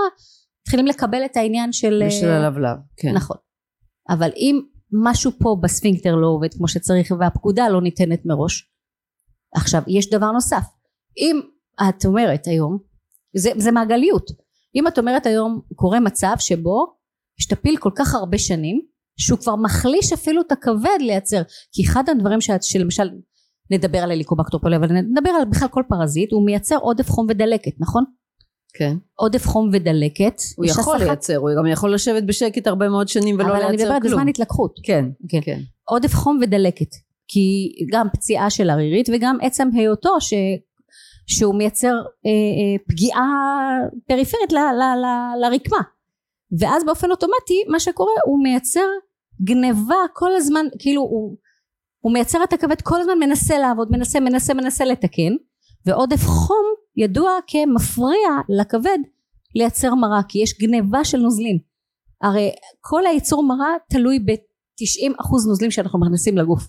[0.62, 3.12] מתחילים לקבל את העניין של ושל הלבלב, כן.
[3.14, 3.38] נכון.
[4.10, 4.60] אבל אם
[4.92, 8.72] משהו פה בספינקטר לא עובד כמו שצריך והפקודה לא ניתנת מראש.
[9.56, 10.64] עכשיו יש דבר נוסף.
[11.18, 11.40] אם
[11.90, 12.78] את אומרת היום
[13.38, 14.32] זה, זה מעגליות.
[14.76, 16.96] אם את אומרת היום קורה מצב שבו
[17.40, 18.82] יש טפיל כל כך הרבה שנים
[19.20, 21.42] שהוא כבר מחליש אפילו את הכבד לייצר.
[21.72, 23.10] כי אחד הדברים שאת, שלמשל
[23.72, 27.72] נדבר על ההליקובקטר פילורי אבל נדבר על בכלל כל פרזיט הוא מייצר עודף חום ודלקת
[27.80, 28.04] נכון?
[28.74, 28.96] כן.
[29.16, 33.36] עודף חום ודלקת הוא יכול הסחת- לייצר, הוא גם יכול לשבת בשקט הרבה מאוד שנים
[33.36, 34.14] ולא אבל אני לייצר מדברת כלום.
[34.14, 35.40] בזמן התלקחות כן, כן.
[35.42, 35.60] כן.
[35.86, 36.96] עודף חום ודלקת
[37.28, 40.34] כי גם פציעה של ערירית וגם עצם היותו ש...
[41.28, 41.94] שהוא מייצר
[42.26, 43.28] אה, אה, פגיעה
[44.08, 45.06] פריפרית ל, ל, ל,
[45.42, 45.82] לרקמה
[46.60, 48.86] ואז באופן אוטומטי מה שקורה הוא מייצר
[49.44, 51.36] גניבה כל הזמן כאילו הוא,
[52.00, 55.34] הוא מייצר את הכבד כל הזמן מנסה לעבוד מנסה מנסה מנסה לתקן
[55.86, 56.66] ועודף חום
[57.00, 58.98] ידוע כמפריע לכבד
[59.56, 61.60] לייצר מרה כי יש גניבה של נוזלים.
[62.22, 66.68] הרי כל הייצור מרה תלוי ב-90% נוזלים שאנחנו מכניסים לגוף.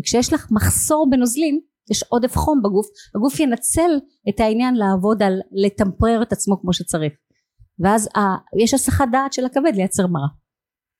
[0.00, 1.60] וכשיש לך מחסור בנוזלים
[1.90, 3.90] יש עודף חום בגוף הגוף ינצל
[4.28, 7.12] את העניין לעבוד על לטמפרר את עצמו כמו שצריך.
[7.78, 8.20] ואז ה,
[8.62, 10.28] יש הסחת דעת של הכבד לייצר מרה.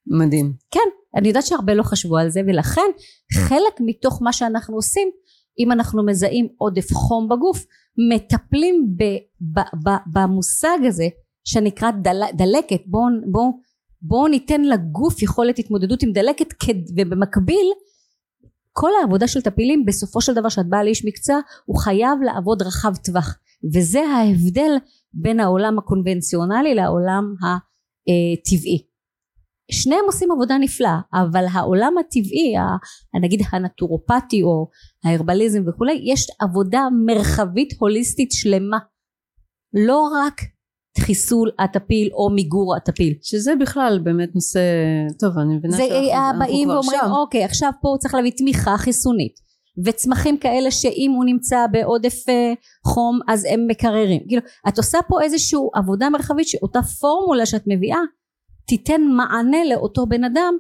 [0.07, 0.53] מדהים.
[0.71, 2.91] כן אני יודעת שהרבה לא חשבו על זה ולכן
[3.33, 5.09] חלק מתוך מה שאנחנו עושים
[5.59, 7.65] אם אנחנו מזהים עודף חום בגוף
[7.99, 9.03] מטפלים ב,
[9.41, 11.09] ב, ב, במושג הזה
[11.45, 12.81] שנקרא דל, דלקת.
[12.87, 13.53] בואו בוא,
[14.03, 17.67] בוא ניתן לגוף יכולת התמודדות עם דלקת כד- ובמקביל
[18.73, 22.93] כל העבודה של טפילים בסופו של דבר שאת באה לאיש מקצוע הוא חייב לעבוד רחב
[23.05, 23.39] טווח.
[23.75, 24.71] וזה ההבדל
[25.13, 28.88] בין העולם הקונבנציונלי לעולם הטבעי
[29.71, 32.55] שניהם עושים עבודה נפלאה אבל העולם הטבעי
[33.23, 34.69] נגיד הנטורופטי או
[35.05, 38.79] ההרבליזם וכולי יש עבודה מרחבית הוליסטית שלמה.
[39.75, 40.41] לא רק
[40.99, 43.15] חיסול הטפיל או מיגור הטפיל.
[43.23, 44.61] שזה בכלל באמת נושא,
[45.19, 47.11] טוב אני מבינה זה שאנחנו אה, אנחנו באים כבר ואומרים שם.
[47.11, 49.49] אוקיי עכשיו פה צריך להביא תמיכה חיסונית.
[49.85, 52.53] וצמחים כאלה שאם הוא נמצא בעודף אה,
[52.87, 54.21] חום אז הם מקררים.
[54.29, 57.99] כאילו את עושה פה איזושהי עבודה מרחבית שאותה פורמולה שאת מביאה
[58.69, 60.55] תיתן מענה לאותו בן אדם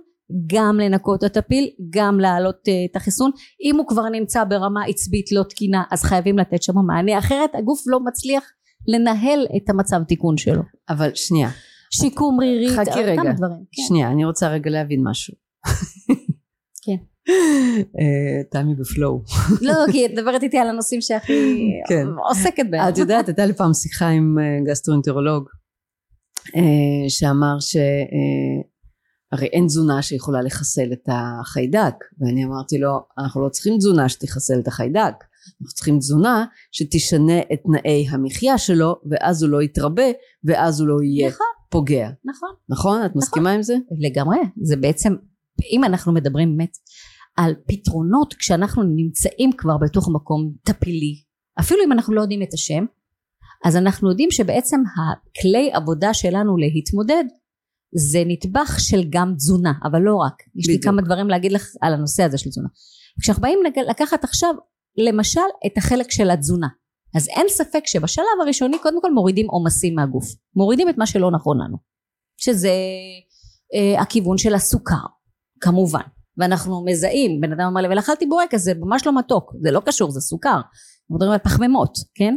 [0.47, 3.31] גם לנקות את הטפיל גם להעלות אה, את החיסון
[3.63, 7.83] אם הוא כבר נמצא ברמה עצבית לא תקינה אז חייבים לתת שם מענה אחרת הגוף
[7.87, 8.45] לא מצליח
[8.89, 11.51] לנהל את המצב תיקון שלו אבל שנייה,
[11.91, 13.33] שיקום רירית חכי כמה רגע.
[13.33, 13.83] דברים כן.
[13.89, 15.35] שנייה, אני רוצה רגע להבין משהו.
[16.85, 16.97] כן.
[17.29, 19.23] אה, תמי ב flow.
[19.69, 22.07] לא כי את מדברת איתי על הנושאים שהכי כן.
[22.29, 25.58] עוסקת בהם את יודעת, הייתה לי פעם שיחה עם אה, גסטרואנטרולוג אה,
[27.09, 27.77] שאמר ש...
[27.77, 31.95] אה, אין תזונה שיכולה לחסל את החיידק.
[32.21, 35.15] ואני אמרתי לו אנחנו לא צריכים תזונה שתחסל את החיידק.
[35.63, 40.07] אנחנו צריכים תזונה שתשנה את תנאי המחיה שלו ואז הוא לא יתרבה
[40.45, 41.47] ואז הוא לא יהיה נכון.
[41.71, 42.11] פוגע.
[42.25, 42.49] נכון.
[42.69, 43.05] נכון?
[43.05, 43.75] את מסכימה עם זה?
[43.99, 44.39] לגמרי.
[44.63, 45.15] זה בעצם
[45.73, 46.77] אם אנחנו מדברים באמת
[47.37, 51.15] על פתרונות כשאנחנו נמצאים כבר בתוך מקום טפילי
[51.61, 52.85] אפילו אם אנחנו לא יודעים את השם
[53.65, 57.25] אז אנחנו יודעים שבעצם הכלי עבודה שלנו להתמודד
[57.95, 60.43] זה נדבך של גם תזונה אבל לא רק.
[60.57, 60.85] יש לי בדיוק.
[60.85, 62.69] כמה דברים להגיד לך על הנושא הזה של תזונה.
[63.21, 64.55] כשאנחנו באים לקחת עכשיו
[64.97, 66.69] למשל את החלק של התזונה
[67.17, 70.25] אז אין ספק שבשלב הראשוני קודם כל מורידים עומסים מהגוף.
[70.57, 71.77] מורידים את מה שלא נכון לנו.
[72.37, 72.73] שזה
[73.75, 75.07] אה, הכיוון של הסוכר
[75.61, 76.03] כמובן.
[76.37, 79.53] ואנחנו מזהים בן אדם אומר לי אבל אכלתי בורקס זה ממש לא מתוק.
[79.63, 80.49] זה לא קשור זה סוכר.
[80.51, 82.37] אנחנו מדברים על פחמימות כן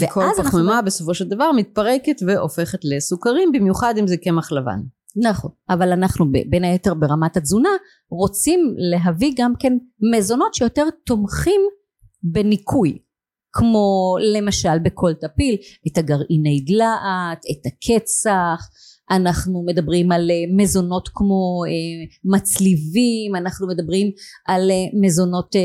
[0.00, 4.80] ואז אנחנו פחמימה בסופו של דבר מתפרקת והופכת לסוכרים במיוחד אם זה קמח לבן.
[5.16, 7.68] נכון אבל אנחנו בין היתר ברמת התזונה
[8.10, 9.72] רוצים להביא גם כן
[10.14, 11.60] מזונות שיותר תומכים
[12.22, 12.98] בניקוי
[13.52, 18.68] כמו למשל בכל טפיל את הגרעיני דלעת את הקצח
[19.10, 21.70] אנחנו מדברים על אה, מזונות כמו אה,
[22.24, 24.10] מצליבים אנחנו מדברים
[24.46, 25.56] על אה, מזונות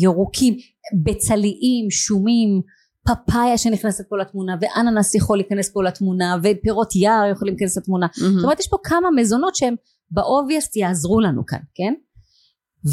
[0.00, 0.56] ירוקים
[1.04, 2.60] בצליים שומים
[3.06, 8.06] פפאיה שנכנסת פה לתמונה ואננס יכול להיכנס פה לתמונה ופירות יער יכולים להיכנס לתמונה.
[8.34, 9.74] זאת אומרת יש פה כמה מזונות שהם
[10.10, 11.94] באובייסט יעזרו לנו כאן כן?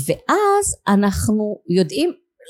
[0.08, 2.10] ואז אנחנו יודעים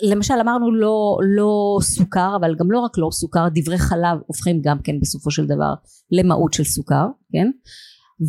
[0.09, 4.77] למשל אמרנו לא, לא סוכר אבל גם לא רק לא סוכר דברי חלב הופכים גם
[4.83, 5.73] כן בסופו של דבר
[6.11, 7.51] למהות של סוכר כן?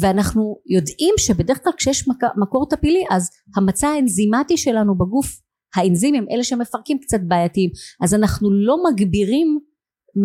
[0.01, 5.41] ואנחנו יודעים שבדרך כלל כשיש מק- מקור טפילי אז המצע האנזימטי שלנו בגוף
[5.75, 7.71] האנזימים אלה שמפרקים קצת בעייתיים
[8.03, 9.59] אז אנחנו לא מגבירים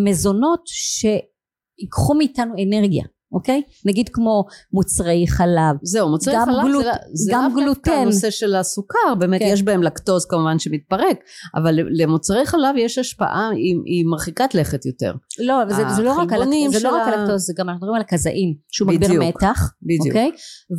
[0.06, 7.32] מזונות שיקחו מאיתנו אנרגיה אוקיי נגיד כמו מוצרי חלב זהו, מוצרי חלב גלוט- זה, זה
[7.34, 7.90] גם לאו דווקא.
[7.90, 9.50] הנושא של הסוכר, באמת כן.
[9.52, 11.18] יש בהם לקטוז כמובן שמתפרק,
[11.56, 15.14] אבל למוצרי חלב יש השפעה, היא, היא מרחיקת לכת יותר.
[15.40, 17.96] לא אבל זה, זה לא רק על החלבונים זה לא רק זה גם אנחנו מדברים
[17.96, 20.08] על הכזאין שהוא מגביר מתח בדיוק.
[20.08, 20.32] אוקיי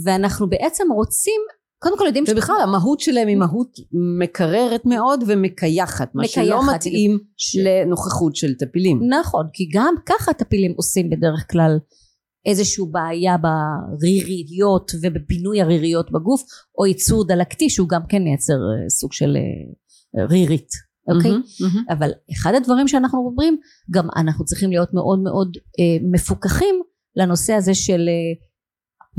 [0.05, 1.41] ואנחנו בעצם רוצים
[1.83, 3.77] קודם כל יודעים ובכלל המהות שלהם היא מהות
[4.19, 6.75] מקררת מאוד ומקייחת, מה שלא מקייחת.
[6.75, 9.01] מתאים ש- לנוכחות של טפילים.
[9.21, 11.79] נכון כי גם ככה טפילים עושים בדרך כלל
[12.47, 16.43] איזושהי בעיה בריריות ובפינוי הריריות בגוף
[16.79, 20.69] או ייצור דלקתי שהוא גם כן מייצר אה, סוג של אה, רירית
[21.15, 21.85] אוקיי מהמם, מהמם.
[21.91, 23.57] אבל אחד הדברים שאנחנו אומרים
[23.91, 26.75] גם אנחנו צריכים להיות מאוד מאוד אה, מפוקחים
[27.17, 28.50] לנושא הזה של אה,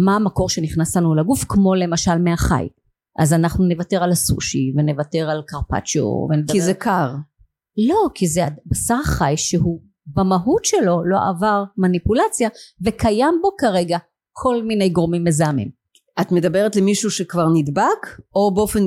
[0.06, 2.68] מה המקור שנכנס לנו לגוף כמו למשל מהחי
[3.20, 6.54] אז אנחנו נוותר על הסושי ונוותר על קרפצ'ו ונדבר...
[6.54, 7.10] כי זה קר.
[7.88, 12.50] לא כי זה בשר חי שהוא במהות שלו לא עבר מניפולציה
[12.86, 13.98] וקיים בו כרגע
[14.32, 15.82] כל מיני גורמים מזהמים
[16.22, 18.80] את מדברת למישהו שכבר נדבק, או באופן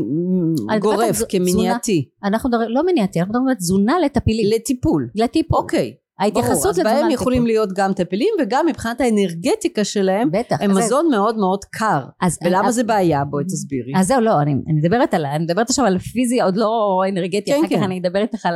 [0.70, 2.09] על גורף, כמניעתי?
[2.24, 5.11] אנחנו מדברים לא מניעתי אנחנו מדברים על תזונה לטפילים לטיפול.
[5.14, 5.94] לטיפול אוקיי.
[6.20, 7.12] ברור, ההתייחסות אז לתזונה בהם לטיפול.
[7.14, 11.64] יכולים להיות גם טפילים וגם מבחינת האנרגטיקה שלהם בטח הם אז זה- מזון מאוד מאוד
[11.64, 15.27] קר אז ולמה אז- זה בעיה בואי תסבירי אז זהו לא אני, אני מדברת על
[15.27, 16.68] אני מדברת עכשיו על פיזי עוד לא
[17.09, 17.77] אנרגטי כן, אחר כן.
[17.77, 18.55] כך אני אדבר איתך על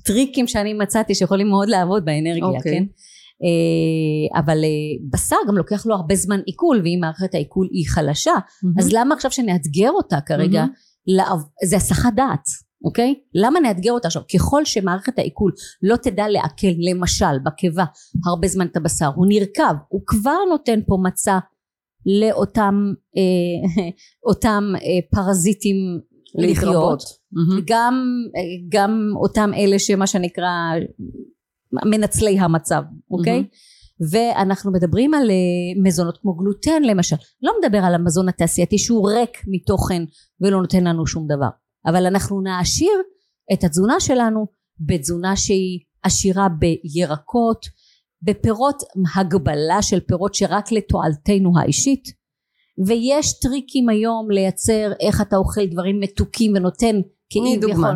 [0.00, 2.72] הטריקים שאני מצאתי שיכולים מאוד לעבוד באנרגיה אוקיי.
[2.72, 2.84] כן
[3.44, 4.68] אה, אבל אה,
[5.12, 8.32] בשר גם לוקח לו הרבה זמן עיכול ואם מערכת העיכול היא חלשה
[8.78, 10.72] אז למה עכשיו שנאתגר אותה כרגע מהמם.
[11.06, 12.44] לעב- זה הסחת דעת
[12.84, 13.14] אוקיי?
[13.34, 14.22] למה נאתגר אותה עכשיו?
[14.34, 17.84] ככל שמערכת העיכול לא תדע לעכל למשל בקיבה
[18.26, 19.74] הרבה זמן את הבשר הוא נרקב.
[19.88, 21.38] הוא כבר נותן פה מצע
[22.20, 23.82] לאותם אה,
[24.28, 25.76] אותם אה, פרזיטים
[26.34, 27.02] לחיות.
[27.32, 27.62] מהמם.
[27.66, 28.04] גם
[28.36, 30.48] אה, גם אותם אלה שמה שנקרא
[31.72, 33.36] מנצלי המצב אוקיי?
[33.36, 33.48] מהמם.
[34.10, 37.16] ואנחנו מדברים על אה, מזונות כמו גלוטן למשל.
[37.42, 40.04] לא מדבר על המזון התעשייתי שהוא ריק מתוכן
[40.40, 41.48] ולא נותן לנו שום דבר
[41.86, 42.92] אבל אנחנו נעשיר
[43.52, 44.46] את התזונה שלנו
[44.80, 47.66] בתזונה שהיא עשירה בירקות
[48.22, 48.82] בפירות
[49.16, 52.04] הגבלה של פירות שרק לתועלתנו האישית
[52.86, 57.94] ויש טריקים היום לייצר איך אתה אוכל דברים מתוקים ונותן תני דוגמה.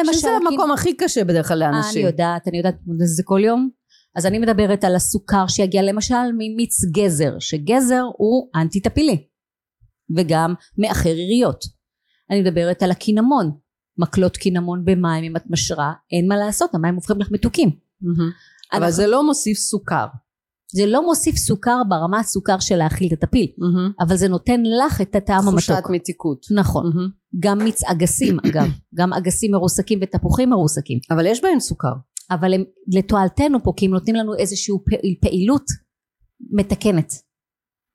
[0.00, 2.06] למשל, שזה המקום הכי קשה בדרך כלל אני לאנשים.
[2.06, 3.70] יודעת, אני יודעת להתמודד עם זה כל יום.
[4.16, 9.26] אז אני מדברת על הסוכר שיגיע למשל ממיץ גזר, שגזר הוא אנטי טפילי
[10.16, 11.64] וגם מאחר יריות.
[12.32, 13.50] אני מדברת על הקינמון,
[13.98, 17.70] מקלות קינמון במים אם את משרה, אין מה לעשות, המים הופכים לך מתוקים.
[18.00, 18.30] מהמם.
[18.72, 20.06] אבל זה לא מוסיף סוכר.
[20.74, 23.92] זה לא מוסיף סוכר ברמה הסוכר של להאכיל את הטפיל, מהמם.
[24.00, 25.90] אבל זה נותן לך את הטעם תחושת המתוק.
[25.90, 26.46] מתיקות.
[26.50, 26.86] נכון.
[26.94, 27.08] מהמם.
[27.40, 30.98] גם מיץ אגסים אגב, גם אגסים מרוסקים ותפוחים מרוסקים.
[31.10, 31.92] אבל יש בהם סוכר.
[32.30, 32.64] אבל הם
[32.94, 35.64] לתועלתנו פה כי הם נותנים לנו איזושהי פעיל- פעילות
[36.50, 37.12] מתקנת.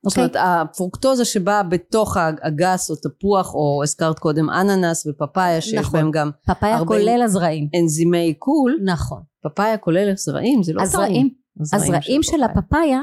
[0.06, 0.24] זאת אוקיי?
[0.24, 6.00] אומרת, הפרוקטוזה שבאה בתוך האגס או תפוח, או הזכרת קודם אננס ופפאיה, שיש נכון.
[6.00, 7.70] בהם גם פפאיה כולל הזרעים.
[7.82, 9.22] אנזימי עיכול, נכון.
[9.44, 10.82] פפאיה כולל זרעים, זה לא.
[10.82, 11.30] הזרעים,
[11.62, 13.02] הזרעים של פפאיה.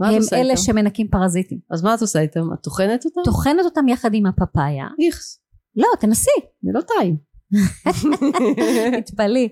[0.00, 0.62] הפפאיה הם אלה איתם?
[0.62, 1.58] שמנקים פרזיטים.
[1.70, 2.52] אז מה את עושה איתם?
[2.52, 3.20] את טוחנת אותם?
[3.24, 4.86] טוחנת אותם יחד עם הפפאיה.
[5.06, 5.40] איכס,
[5.76, 6.30] לא, תנסי,
[6.62, 7.16] זה לא טעים.
[9.06, 9.48] תתפלאי.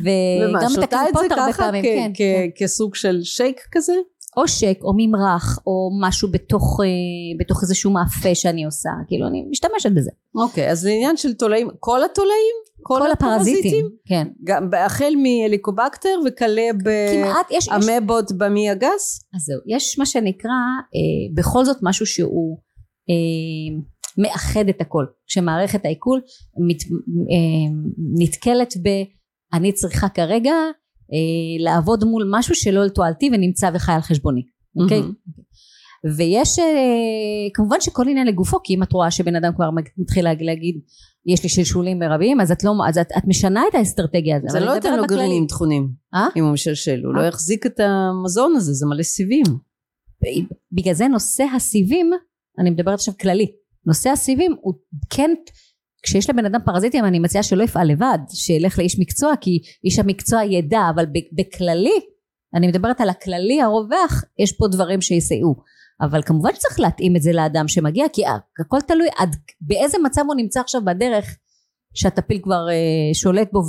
[0.00, 2.12] ומה, וגם את הקליפות הרבה פעמים, כן.
[2.14, 2.46] כן.
[2.56, 3.92] כסוג של שייק כזה?
[4.36, 6.86] או שק או ממרח או משהו בתוך, אה,
[7.38, 10.10] בתוך איזשהו מאפה שאני עושה, כאילו אני משתמשת בזה.
[10.34, 12.54] אוקיי, אז זה עניין של תולעים, כל התולעים?
[12.86, 14.28] כל הפרזיטים, כן.
[14.44, 16.62] גם החל מהליקובקטר וכלה
[17.12, 19.20] כמעט, יש, באמבות במי הגס?
[19.34, 20.50] אז זהו, יש מה שנקרא
[20.94, 22.58] אה, בכל זאת משהו שהוא
[23.10, 23.82] אה,
[24.18, 25.04] מאחד את הכל.
[25.26, 26.20] כשמערכת העיכול
[26.68, 27.74] מת, אה,
[28.18, 28.88] נתקלת ב
[29.52, 30.54] אני צריכה כרגע
[31.12, 34.42] אה, לעבוד מול משהו שלא לתועלתי ונמצא וחי על חשבוני,
[34.82, 35.00] אוקיי?
[35.00, 35.12] מהמם.
[36.16, 36.64] ויש אה,
[37.54, 40.74] כמובן שכל עניין לגופו כי אם את רואה שבן אדם כבר מתחיל להג- להגיד
[41.26, 44.60] יש לי שלשולים מרביים אז את לא אז את, את משנה את האסטרטגיה הזו זה
[44.60, 45.06] לא מדברת לו בכללי.
[45.20, 46.26] גרעינים טחונים, אה?
[46.36, 47.26] אם הוא משלשל, הוא לא אה?
[47.26, 49.44] יחזיק את המזון הזה, זה מלא סיבים.
[50.72, 52.10] בגלל זה נושא הסיבים
[52.58, 53.46] אני מדברת עכשיו כללי
[53.86, 54.74] נושא הסיבים הוא
[55.10, 55.30] כן
[56.04, 60.44] כשיש לבן אדם פרזיטים אני מציעה שלא יפעל לבד שילך לאיש מקצוע כי איש המקצוע
[60.44, 62.00] ידע אבל בכללי
[62.54, 65.54] אני מדברת על הכללי הרווח יש פה דברים שיסייעו
[66.00, 68.22] אבל כמובן שצריך להתאים את זה לאדם שמגיע כי
[68.60, 71.36] הכל תלוי עד באיזה מצב הוא נמצא עכשיו בדרך
[71.94, 73.60] שהטפיל כבר אה, שולט בו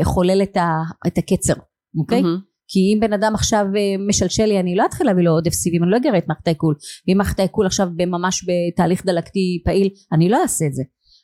[0.00, 0.68] וחולל את, ה,
[1.06, 1.54] את הקצר
[1.98, 2.22] אוקיי?
[2.22, 2.38] מהמם.
[2.68, 5.82] כי אם בן אדם עכשיו אה, משלשל לי אני לא אתחיל להביא לו עודף סיבים
[5.82, 6.74] אני לא אגרה את מערכת העיכול
[7.08, 10.82] ואם מערכת העיכול עכשיו ממש בתהליך דלקתי פעיל אני לא אעשה את זה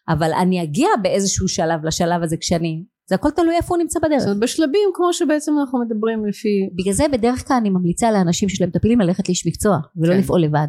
[0.09, 4.19] אבל אני אגיע באיזשהו שלב לשלב הזה כשאני זה הכל תלוי איפה הוא נמצא בדרך.
[4.19, 6.69] זאת אומרת, בשלבים כמו שבעצם אנחנו מדברים לפי...
[6.75, 10.19] בגלל זה בדרך כלל אני ממליצה לאנשים שיש להם טפילים ללכת לאיש מקצוע ולא כן.
[10.19, 10.67] לפעול לבד.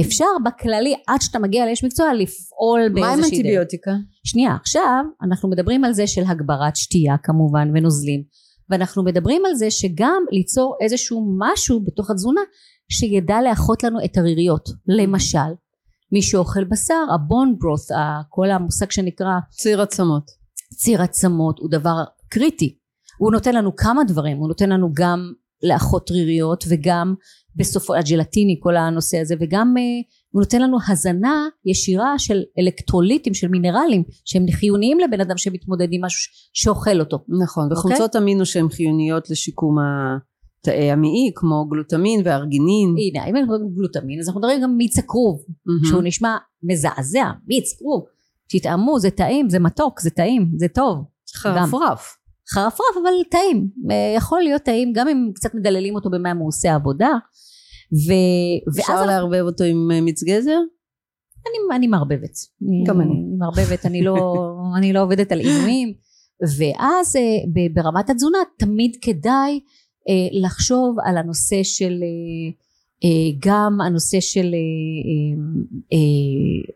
[0.00, 3.46] אפשר בכללי עד שאתה מגיע לאיש מקצוע לפעול מה עם באיזושהי דרך.
[3.46, 3.90] אנטיביוטיקה?
[4.24, 8.22] שנייה עכשיו אנחנו מדברים על זה של הגברת שתייה כמובן ונוזלים.
[8.70, 12.40] ואנחנו מדברים על זה שגם ליצור איזשהו משהו בתוך התזונה
[12.88, 14.68] שידע לאחות לנו את הריריות.
[14.88, 15.38] למשל
[16.12, 17.88] מי שאוכל בשר הבון ברוס
[18.28, 20.42] כל המושג שנקרא ציר עצמות.
[20.74, 22.78] ציר עצמות הוא דבר קריטי
[23.18, 27.14] הוא נותן לנו כמה דברים הוא נותן לנו גם לאחות ריריות וגם
[27.56, 29.82] בסופו הג'לטיני כל הנושא הזה וגם אה,
[30.30, 36.04] הוא נותן לנו הזנה ישירה של אלקטרוליטים של מינרלים שהם חיוניים לבן אדם שמתמודד עם
[36.04, 37.78] משהו שאוכל אותו נכון, אוקיי.
[37.78, 39.76] וחומצות אמינו שהן חיוניות לשיקום
[40.62, 42.94] התאי המעי, כמו גלוטמין וארגינין.
[42.98, 45.84] הנה אם אנחנו מדברים גלוטמין אז אנחנו מדברים גם מיץ הכרוב מהמם.
[45.84, 48.04] שהוא נשמע מזעזע מיץ כרוב
[48.48, 51.04] תטעמו זה טעים זה מתוק זה טעים זה טוב
[51.36, 52.16] חרפרף.
[52.54, 56.74] חרפרף אבל טעים אה, יכול להיות טעים גם אם קצת מדללים אותו במים הוא עושה
[56.74, 57.12] עבודה
[57.92, 58.12] ו...
[58.80, 60.58] אפשר ואז לערבב אותו עם אה, מיץ גזר?
[61.46, 62.34] אני, אני מערבבת
[62.86, 63.10] גם אני.
[63.10, 64.34] אני מערבבת אני לא,
[64.78, 65.92] אני לא עובדת על עינויים
[66.58, 69.60] ואז אה, ברמת התזונה תמיד כדאי
[70.32, 72.62] לחשוב על הנושא של אה,
[73.04, 74.58] אה, גם הנושא של אה,
[75.08, 75.42] אה,
[75.92, 76.74] אה,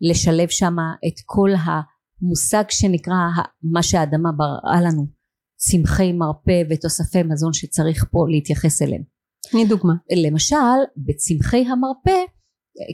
[0.00, 3.14] לשלב שם את כל המושג שנקרא
[3.62, 5.06] מה שהאדמה בראה לנו
[5.56, 9.02] צמחי מרפא ותוספי מזון שצריך פה להתייחס אליהם
[9.50, 9.94] תני דוגמה.
[10.24, 10.56] למשל
[10.96, 12.20] בצמחי המרפא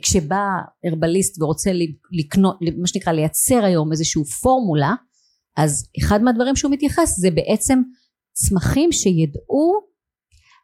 [0.03, 0.47] כשבא
[0.85, 1.71] הרבליסט ורוצה
[2.13, 4.95] לקנות מה שנקרא לייצר היום איזושהי פורמולה
[5.57, 7.83] אז אחד מהדברים שהוא מתייחס זה בעצם
[8.35, 9.73] צמחים שידעו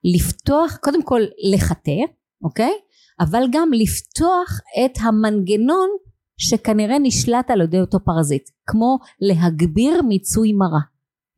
[0.04, 1.20] לפתוח קודם כל
[1.52, 2.00] לחטא
[2.44, 2.72] אוקיי
[3.20, 5.88] אבל גם לפתוח את המנגנון
[6.36, 10.80] שכנראה נשלט על ידי אותו פרזיט כמו להגביר מיצוי מרה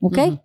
[0.03, 0.37] אוקיי מהמם.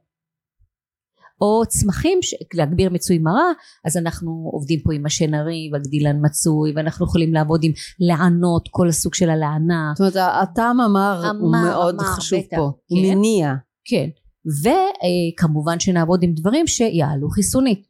[1.41, 2.33] או צמחים, ש...
[2.53, 3.51] להגביר מיצוי מרה,
[3.85, 9.13] אז אנחנו עובדים פה עם השנרי והגדילן מצוי, ואנחנו יכולים לעבוד עם לענות, כל הסוג
[9.13, 9.91] של הלענה.
[9.95, 13.15] זאת אומרת, הטעם המר הוא המר, מאוד המר, חשוב בטח, פה, הוא כן.
[13.15, 13.53] מניע.
[13.85, 14.07] כן,
[14.63, 17.87] וכמובן שנעבוד עם דברים שיעלו חיסונית.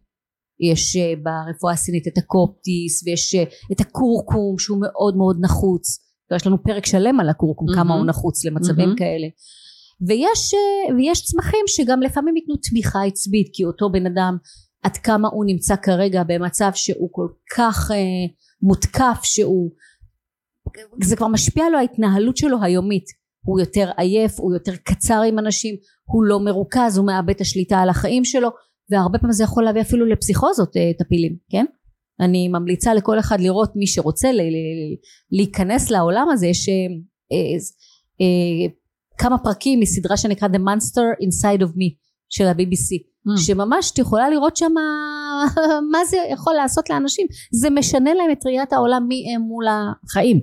[0.71, 6.07] יש אה, ברפואה הסינית את הקופטיס ויש אה, את הכורכום שהוא מאוד מאוד נחוץ.
[6.35, 7.99] יש לנו פרק שלם על הכורכום, כמה מהמם.
[7.99, 8.97] הוא נחוץ למצבים מהמם.
[8.97, 9.27] כאלה.
[10.07, 14.37] ויש, אה, ויש צמחים שגם לפעמים ייתנו תמיכה עצבית, כי אותו בן אדם,
[14.83, 17.97] עד כמה הוא נמצא כרגע במצב שהוא כל כך אה,
[18.61, 19.71] מותקף, שהוא,
[21.03, 23.05] זה כבר משפיע לו ההתנהלות שלו היומית.
[23.47, 27.79] הוא יותר עייף, הוא יותר קצר עם אנשים, הוא לא מרוכז, הוא מאבד את השליטה
[27.79, 28.49] על החיים שלו,
[28.91, 31.65] והרבה פעמים זה יכול להביא אפילו לפסיכוזות אה, טפילים, כן?
[32.19, 34.29] אני ממליצה לכל אחד לראות מי שרוצה
[35.31, 37.35] להיכנס לעולם הזה, יש אה,
[38.21, 38.69] אה,
[39.17, 41.95] כמה פרקים מסדרה שנקרא The Monster Inside of Me
[42.29, 43.39] של ה-BBC, Mm.
[43.39, 44.73] שממש את יכולה לראות שם
[45.91, 50.39] מה זה יכול לעשות לאנשים, זה משנה להם את ראיית העולם מי הם מול החיים.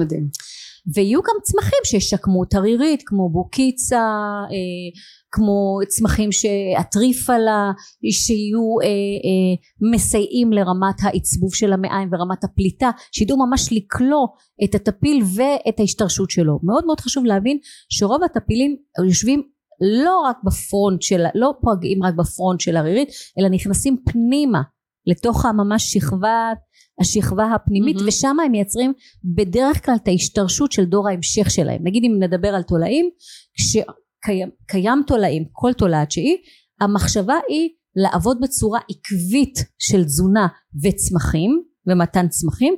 [0.00, 0.28] מדהים.
[0.94, 4.00] ויהיו גם צמחים שישקמו את הרירית כמו בוקיצה
[4.50, 7.70] אה, כמו צמחים שהטריפלה
[8.10, 14.26] שיהיו אה, אה, מסייעים לרמת העצבוב של המעיים ורמת הפליטה שידעו ממש לקלוא
[14.64, 16.58] את הטפיל ואת ההשתרשות שלו.
[16.62, 17.58] מאוד מאוד חשוב להבין
[17.88, 18.76] שרוב הטפילים
[19.06, 19.42] יושבים
[19.80, 23.08] לא רק בפרונט של לא פוגעים רק בפרונט של הרירית
[23.38, 24.62] אלא נכנסים פנימה
[25.06, 26.58] לתוך הממש שכבת
[27.02, 28.08] השכבה הפנימית מהמם.
[28.08, 28.92] ושם הם מייצרים
[29.36, 33.10] בדרך כלל את ההשתרשות של דור ההמשך שלהם נגיד אם נדבר על תולעים
[33.54, 36.36] כשקיים קיים תולעים כל תולעת שהיא
[36.80, 40.46] המחשבה היא לעבוד בצורה עקבית של תזונה
[40.82, 42.74] וצמחים ומתן צמחים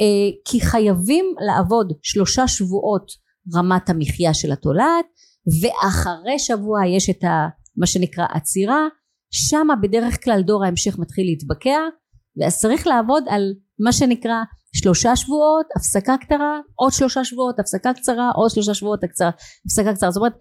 [0.00, 3.06] אה, כי חייבים לעבוד שלושה שבועות
[3.56, 5.06] רמת המחיה של התולעת
[5.62, 8.88] ואחרי שבוע יש את ה, מה שנקרא עצירה
[9.30, 11.78] שמה בדרך כלל דור ההמשך מתחיל להתבקע
[12.36, 14.42] ואז צריך לעבוד על מה שנקרא
[14.74, 19.30] שלושה שבועות הפסקה קצרה עוד שלושה שבועות הפסקה קצרה עוד שלושה שבועות הקצרה,
[19.66, 20.32] הפסקה קצרה זאת אומרת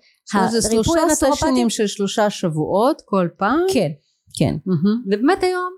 [0.52, 3.60] זה שלושה סשנים של שלושה שבועות כל פעם.
[3.74, 3.90] כן
[4.38, 5.02] כן מהמם.
[5.08, 5.74] ובאמת היום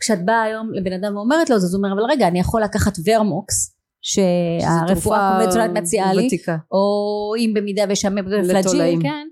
[0.00, 2.92] כשאת באה היום לבן אדם ואומרת לו אז הוא אומר אבל רגע אני יכול לקחת
[3.06, 6.28] ורמוקס שהרפואה הקונבנציונלית מציעה לי.
[6.72, 9.02] או אם במידה ויש שם פלג'יל.
[9.02, 9.26] כן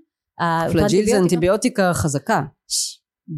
[0.71, 1.17] פלג'יל זה.
[1.17, 2.41] אנטיביוטיקה חזקה.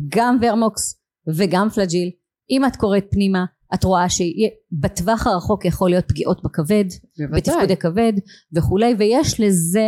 [0.09, 1.01] גם ורמוקס
[1.37, 2.11] וגם פלג'יל
[2.49, 6.85] אם את קוראת פנימה את רואה שבטווח הרחוק יכול להיות פגיעות בכבד
[7.33, 8.13] בתפקודי כבד
[8.55, 9.87] וכולי ויש לזה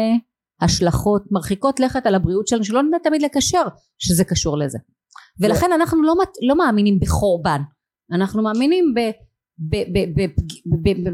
[0.61, 3.63] השלכות מרחיקות לכת על הבריאות שלנו שלא נדע תמיד לקשר
[3.99, 4.77] שזה קשור לזה.
[5.39, 6.13] ולכן אנחנו לא,
[6.47, 7.61] לא מאמינים בחורבן.
[8.11, 8.99] אנחנו מאמינים ב,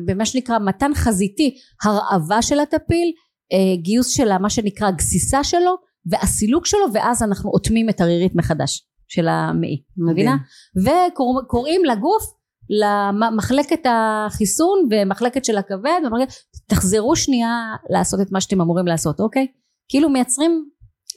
[0.06, 3.12] במה שנקרא מתן חזיתי הרעבה של הטפיל
[3.54, 5.76] אה, גיוס של מה שנקרא גסיסה שלו
[6.06, 10.36] והסילוק שלו ואז אנחנו אוטמים את הרירית מחדש של המעי מבינה?
[10.76, 12.24] וקוראים לגוף
[12.70, 16.34] למחלקת החיסון ומחלקת של הכבד ומחלקת,
[16.68, 19.48] תחזרו שנייה לעשות את מה שאתם אמורים לעשות אוקיי?
[19.90, 20.66] כאילו מייצרים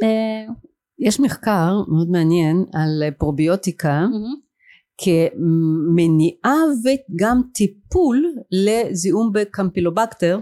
[0.03, 0.53] אה,
[0.99, 4.05] יש מחקר מאוד מעניין על פרוביוטיקה
[4.99, 10.40] כמניעה וגם טיפול לזיהום בקמפילובקטר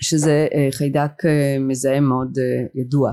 [0.00, 3.12] שזה אה, חיידק אה, מזהם מאוד אה, ידוע.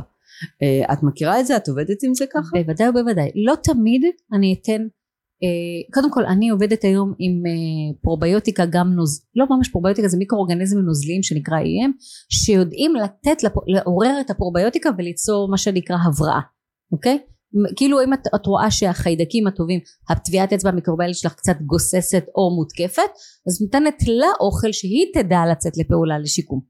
[0.63, 1.57] אה, את מכירה את זה?
[1.57, 2.57] את עובדת עם זה ככה?
[2.63, 4.01] בוודאי ובוודאי לא תמיד
[4.33, 4.87] אני אתן
[5.43, 9.25] אה, קודם כל אני עובדת היום עם אה, פרוביוטיקה גם נוז...
[9.35, 11.91] לא ממש פרוביוטיקה זה מיקרואורגניזמים נוזליים שנקרא EM
[12.29, 13.51] שיודעים לתת לפ...
[13.67, 16.41] לעורר את הפרוביוטיקה וליצור מה שנקרא הבראה
[16.91, 17.19] אוקיי?
[17.75, 19.79] כאילו אם את, את רואה שהחיידקים הטובים
[20.09, 23.11] הטביעת אצבע המיקרוביאלית שלך קצת גוססת או מותקפת
[23.47, 26.61] אז נותנת לה אוכל שהיא תדע לצאת לפעולה לשיקום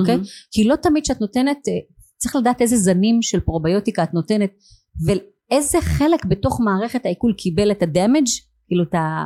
[0.00, 0.14] אוקיי?
[0.14, 0.26] מהמם.
[0.50, 1.58] כי לא תמיד שאת נותנת
[2.22, 4.50] צריך לדעת איזה זנים של פרוביוטיקה את נותנת
[5.06, 8.26] ואיזה חלק בתוך מערכת העיכול קיבל את הדמג'
[8.66, 9.24] כאילו את ה...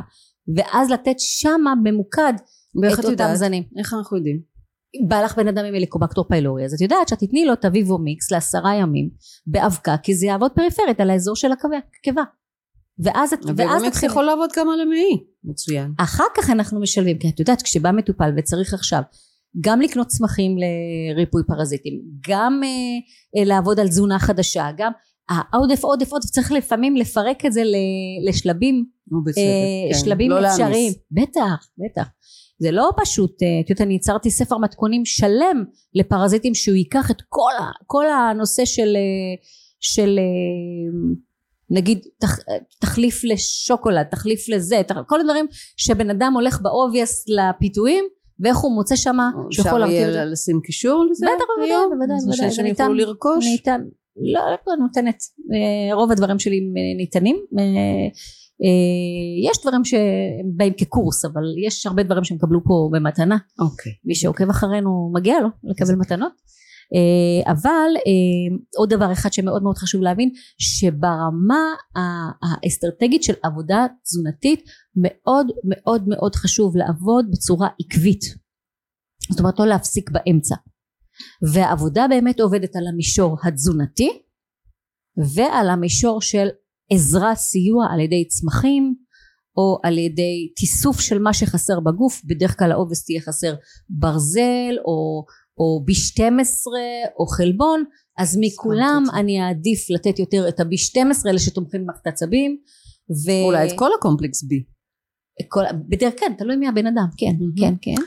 [0.55, 3.37] ואז לתת שמה ממוקד את את אותם יודעת?
[3.37, 4.41] זנים איך אנחנו יודעים?
[5.07, 7.97] בא לך בן אדם עם הליקובקטור פילורי אז את יודעת שאת תתני לו את הוויבו
[7.97, 9.09] מיקס לעשרה ימים
[9.47, 12.23] באבקה כי זה יעבוד פריפרית על האזור של הקיבה
[12.99, 15.23] ואז את ואז תתחילי יכול לעבוד גם על המעי.
[15.43, 15.93] מצוין.
[15.97, 19.01] אחר כך אנחנו משלבים כי את יודעת כשבא מטופל וצריך עכשיו
[19.61, 22.69] גם לקנות צמחים לריפוי פרזיטים גם אה,
[23.39, 24.91] אה, לעבוד על תזונה חדשה גם
[25.29, 27.61] העודף עודף עודף צריך לפעמים לפרק את זה
[28.27, 29.37] לשלבים נו בצדק.
[29.37, 29.99] אה, כן.
[29.99, 30.47] שלבים לא.
[30.47, 32.07] אפשריים בטח בטח
[32.59, 37.21] זה לא פשוט אה, את יודעת אני יצרתי ספר מתכונים שלם לפרזיטים שהוא ייקח את
[37.29, 39.45] כל, ה, כל הנושא של אה,
[39.79, 41.15] של אה,
[41.69, 42.37] נגיד תח,
[42.79, 45.45] תחליף לשוקולד תחליף לזה תח, כל הדברים
[45.77, 48.05] שבן אדם הולך באובייס לפיתויים
[48.39, 50.17] ואיך הוא מוצא שמה אפשר להרכיב את זה.
[50.17, 51.25] יהיה לשים קישור לזה?
[51.25, 51.97] בטח בוודאי?
[51.97, 53.45] בוודאי אז בוודאי שהם זה יוכלו לרכוש?
[53.45, 53.81] ניתן
[54.17, 55.17] לא, לא נותנת
[55.53, 56.59] אה, רוב הדברים שלי
[56.97, 57.63] ניתנים אה,
[58.63, 63.91] אה, יש דברים שהם באים כקורס אבל יש הרבה דברים שהם קבלו פה במתנה אוקיי.
[64.05, 66.64] מי שעוקב אחרינו מגיע לו לקבל מתנות אה,
[67.45, 71.63] אבל אה, עוד דבר אחד שמאוד מאוד חשוב להבין שברמה
[72.43, 74.63] האסטרטגית של עבודה תזונתית
[74.95, 78.21] מאוד מאוד מאוד חשוב לעבוד בצורה עקבית.
[79.31, 80.55] זאת אומרת לא להפסיק באמצע.
[81.53, 84.09] והעבודה באמת עובדת על המישור התזונתי
[85.35, 86.47] ועל המישור של
[86.91, 88.95] עזרה סיוע על ידי צמחים
[89.57, 93.55] או על ידי תיסוף של מה שחסר בגוף בדרך כלל העובס תהיה חסר
[93.89, 95.25] ברזל או,
[95.57, 96.67] או B12
[97.19, 97.83] או חלבון
[98.17, 102.57] אז מכולם אני אעדיף לתת יותר את ה-B12 אלה שתומכים במערכת העצבים
[103.25, 103.31] ו...
[103.45, 104.75] אולי את כל הקומפלקס B
[105.49, 107.07] כל, בדרך כלל תלוי מי הבן אדם.
[107.17, 107.59] כן mm-hmm.
[107.59, 108.01] כן כן.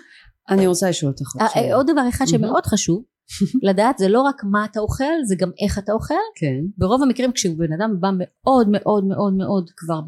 [0.51, 3.05] אני רוצה לשאול אותך עוד אה, עוד דבר אחד שמאוד חשוב
[3.69, 6.15] לדעת זה לא רק מה אתה אוכל זה גם איך אתה אוכל.
[6.37, 6.61] כן.
[6.79, 10.01] ברוב המקרים כשבן אדם בא מאוד מאוד מאוד מאוד כבר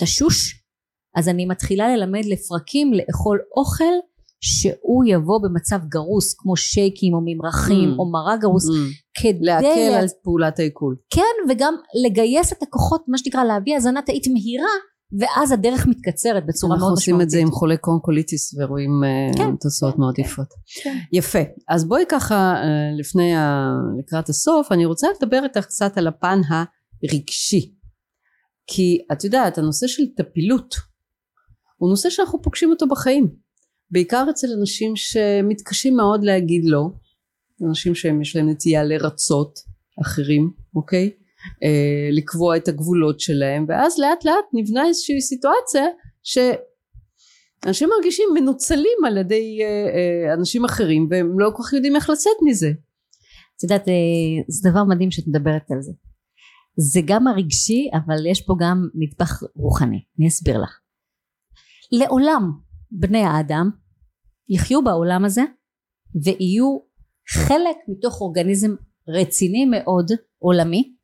[0.00, 0.64] תשוש
[1.16, 3.94] אז אני מתחילה ללמד לפרקים לאכול אוכל
[4.44, 7.98] שהוא יבוא במצב גרוס כמו שייקים או ממרחים mm.
[7.98, 9.20] או מרק גרוס mm.
[9.22, 11.74] כדי להקל על פעולת העיכול כן וגם
[12.06, 14.74] לגייס את הכוחות מה שנקרא להביא הזנה תאית מהירה
[15.18, 17.08] ואז הדרך מתקצרת בצורה מאוד משמעותית.
[17.08, 20.46] אנחנו עושים את זה עם חולי קרוהן קוליטיס ורואים אה, כן, תוצאות כן, מאוד יפות.
[20.82, 20.98] כן.
[21.12, 21.38] יפה.
[21.68, 23.72] אז בואי ככה אה, לפני ה...
[23.98, 27.74] לקראת הסוף אני רוצה לדבר איתך קצת על הפן הרגשי.
[28.66, 30.74] כי את יודעת הנושא של טפילות
[31.76, 33.43] הוא נושא שאנחנו פוגשים אותו בחיים.
[33.94, 36.88] בעיקר אצל אנשים שמתקשים מאוד להגיד לא.
[37.68, 39.58] אנשים שיש להם נטייה לרצות
[40.02, 41.10] אחרים, אוקיי?
[41.62, 45.84] אה, לקבוע את הגבולות שלהם ואז לאט לאט נבנה איזושהי סיטואציה
[46.22, 52.10] שאנשים מרגישים מנוצלים על ידי אה, אה, אנשים אחרים והם לא כל כך יודעים איך
[52.10, 52.72] לצאת מזה.
[53.56, 53.84] את יודעת
[54.48, 55.92] זה דבר מדהים שאת מדברת על זה
[56.76, 60.78] זה גם הרגשי אבל יש פה גם נדבך רוחני אני אסביר לך
[61.92, 62.50] לעולם
[62.90, 63.70] בני האדם
[64.48, 65.42] יחיו בעולם הזה
[66.24, 66.78] ויהיו
[67.28, 68.74] חלק מתוך אורגניזם
[69.08, 70.94] רציני מאוד עולמי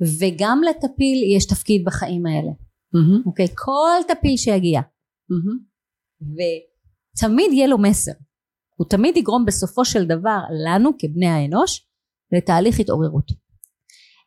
[0.00, 2.50] וגם לטפיל יש תפקיד בחיים האלה.
[2.50, 3.26] mm-hmm.
[3.26, 3.46] אוקיי?
[3.54, 4.80] כל טפיל שיגיע.
[4.80, 5.56] mm-hmm.
[6.22, 8.12] ותמיד יהיה לו מסר.
[8.76, 11.86] הוא תמיד יגרום בסופו של דבר לנו כבני האנוש
[12.32, 13.32] לתהליך התעוררות.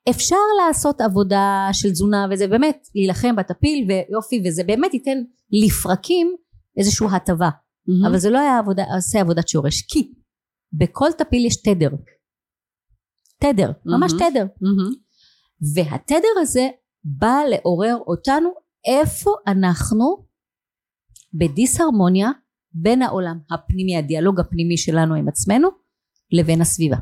[0.09, 0.35] אפשר
[0.65, 5.17] לעשות עבודה של תזונה וזה באמת להילחם בטפיל ויופי וזה באמת ייתן
[5.51, 6.35] לפרקים
[6.77, 7.49] איזושהי הטבה
[7.89, 8.07] mm-hmm.
[8.09, 10.13] אבל זה לא היה עבודה, עושה עבודת שורש כי
[10.73, 11.89] בכל טפיל יש תדר
[13.41, 14.31] תדר ממש mm-hmm.
[14.31, 14.95] תדר mm-hmm.
[15.75, 16.67] והתדר הזה
[17.03, 18.49] בא לעורר אותנו
[18.87, 20.25] איפה אנחנו
[21.33, 22.29] בדיסהרמוניה
[22.73, 25.69] בין העולם הפנימי הדיאלוג הפנימי שלנו עם עצמנו
[26.31, 26.97] לבין הסביבה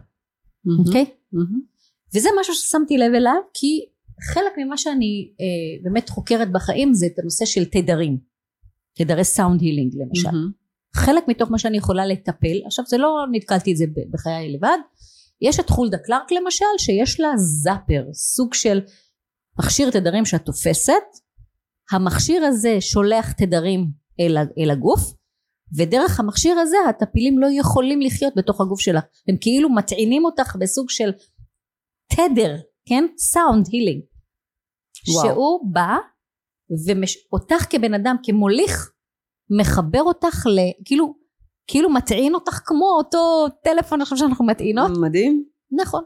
[0.79, 1.03] אוקיי?
[1.03, 1.07] Mm-hmm.
[1.07, 1.35] Okay?
[1.35, 2.15] Mm-hmm.
[2.15, 3.85] וזה משהו ששמתי לב אליו כי
[4.33, 8.17] חלק ממה שאני אה, באמת חוקרת בחיים זה את הנושא של תדרים
[8.93, 10.58] תדרי סאונד הילינג למשל mm-hmm.
[10.95, 14.77] חלק מתוך מה שאני יכולה לטפל עכשיו זה לא נתקלתי את זה בחיי לבד
[15.41, 18.81] יש את חולדה קלארק למשל שיש לה זאפר סוג של
[19.59, 21.03] מכשיר תדרים שאת תופסת
[21.91, 23.87] המכשיר הזה שולח תדרים
[24.19, 25.13] אל, אל הגוף
[25.77, 29.03] ודרך המכשיר הזה הטפילים לא יכולים לחיות בתוך הגוף שלך.
[29.27, 31.11] הם כאילו מטעינים אותך בסוג של
[32.13, 33.03] תדר כן?
[33.17, 34.01] סאונד הילינג
[34.93, 35.95] שהוא בא
[36.87, 38.91] ואותך כבן אדם כמוליך
[39.49, 40.59] מחבר אותך ל...
[40.85, 41.15] כאילו
[41.69, 44.91] כאילו מטעין אותך כמו אותו טלפון עכשיו שאנחנו מטעינות.
[45.01, 45.43] מדהים.
[45.71, 46.03] נכון.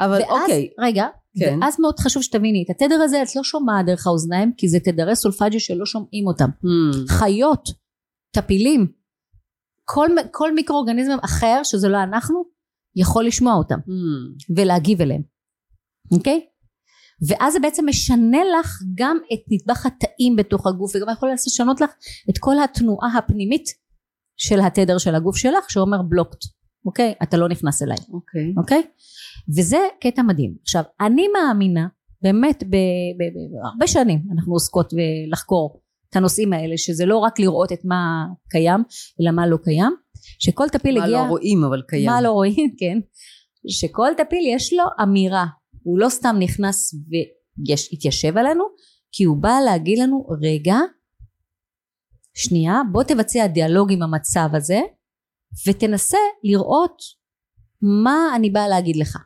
[0.00, 0.68] אבל ואז, אוקיי.
[0.78, 1.06] רגע,
[1.38, 1.58] כן.
[1.62, 5.16] ואז מאוד חשוב שתביני, את התדר הזה את לא שומעת דרך האוזניים, כי זה תדרי
[5.16, 6.48] סולפג'ה שלא שומעים אותם.
[6.64, 7.08] Hmm.
[7.08, 7.68] חיות,
[8.30, 8.86] טפילים,
[9.84, 12.44] כל, כל מיקרואורגניזם אחר שזה לא אנחנו,
[12.96, 13.78] יכול לשמוע אותם.
[13.78, 14.54] Hmm.
[14.56, 15.22] ולהגיב אליהם.
[16.12, 16.46] אוקיי?
[17.28, 21.90] ואז זה בעצם משנה לך גם את נדבך התאים בתוך הגוף, וגם יכול לשנות לך
[22.30, 23.64] את כל התנועה הפנימית
[24.36, 26.38] של התדר של הגוף שלך שאומר בלוקט
[26.86, 27.14] אוקיי?
[27.22, 28.54] אתה לא נכנס אליי אוקיי.
[28.56, 28.82] אוקיי?
[29.56, 30.54] וזה קטע מדהים.
[30.62, 31.86] עכשיו אני מאמינה
[32.22, 34.92] באמת בהרבה שנים אנחנו עוסקות
[35.30, 38.82] לחקור את הנושאים האלה שזה לא רק לראות את מה קיים
[39.20, 39.92] אלא מה לא קיים
[40.38, 42.10] שכל טפיל מה הגיע מה לא רואים אבל קיים.
[42.10, 42.98] מה לא רואים כן.
[43.68, 45.46] שכל טפיל יש לו אמירה
[45.86, 46.94] הוא לא סתם נכנס
[47.68, 48.64] והתיישב עלינו
[49.12, 50.76] כי הוא בא להגיד לנו רגע
[52.34, 54.80] שנייה בוא תבצע דיאלוג עם המצב הזה
[55.66, 57.02] ותנסה לראות
[57.82, 59.16] מה אני באה להגיד לך.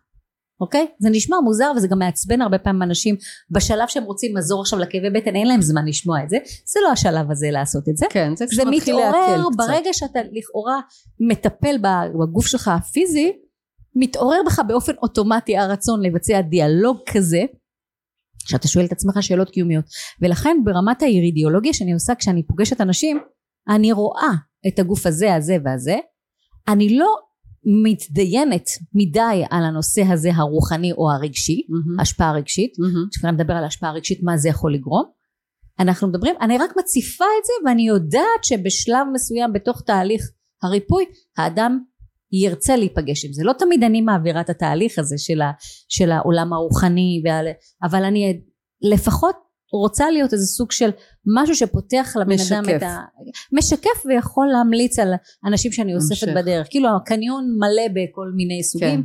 [0.61, 0.86] אוקיי?
[0.98, 3.16] זה נשמע מוזר וזה גם מעצבן הרבה פעמים אנשים
[3.50, 6.36] בשלב שהם רוצים מזור עכשיו לכאבי בטן אין להם זמן לשמוע את זה.
[6.66, 8.06] זה לא השלב הזה לעשות את זה.
[8.11, 9.18] כן זה כשמתחיל להקל קצת.
[9.18, 10.80] זה מתעורר ברגע שאתה לכאורה
[11.20, 11.78] מטפל
[12.22, 13.32] בגוף שלך הפיזי
[13.95, 17.43] מתעורר בך באופן אוטומטי הרצון לבצע דיאלוג כזה
[18.38, 19.84] שאתה שואל את עצמך שאלות קיומיות
[20.22, 23.20] ולכן ברמת האירידיאולוגיה שאני עושה כשאני פוגשת אנשים
[23.68, 24.30] אני רואה
[24.68, 25.97] את הגוף הזה הזה והזה
[26.68, 27.16] אני לא
[27.84, 28.64] מתדיינת
[28.95, 32.01] מדי על הנושא הזה הרוחני או הרגשי מהמם.
[32.01, 33.09] השפעה רגשית מהמם.
[33.11, 35.05] כשאתה מדבר על השפעה רגשית מה זה יכול לגרום
[35.78, 40.22] אנחנו מדברים אני רק מציפה את זה ואני יודעת שבשלב מסוים בתוך תהליך
[40.62, 41.05] הריפוי
[41.36, 41.80] האדם
[42.32, 45.50] ירצה להיפגש עם זה לא תמיד אני מעבירה את התהליך הזה של, ה,
[45.88, 47.46] של העולם הרוחני ועל,
[47.82, 48.40] אבל אני
[48.82, 49.36] לפחות
[49.72, 50.90] רוצה להיות איזה סוג של
[51.42, 52.76] משהו שפותח לבן אדם משקף.
[52.76, 52.98] את ה...
[53.52, 55.12] משקף ויכול להמליץ על
[55.46, 56.36] אנשים שאני אוספת המשך.
[56.36, 59.04] בדרך כאילו הקניון מלא בכל מיני סוגים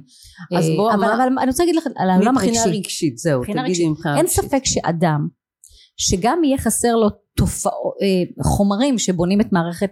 [0.58, 3.18] אז אה, בוא, אבל, מה- אבל אני רוצה להגיד לך על העולם מבחינה הרגשי רגשית,
[3.18, 3.90] זהו, מבחינה תגידי רגשית.
[3.98, 4.44] מבחינה אין רגשית.
[4.44, 5.28] ספק שאדם
[5.98, 7.08] שגם יהיה חסר לו
[7.38, 9.92] תופעות, אה, חומרים שבונים את מערכת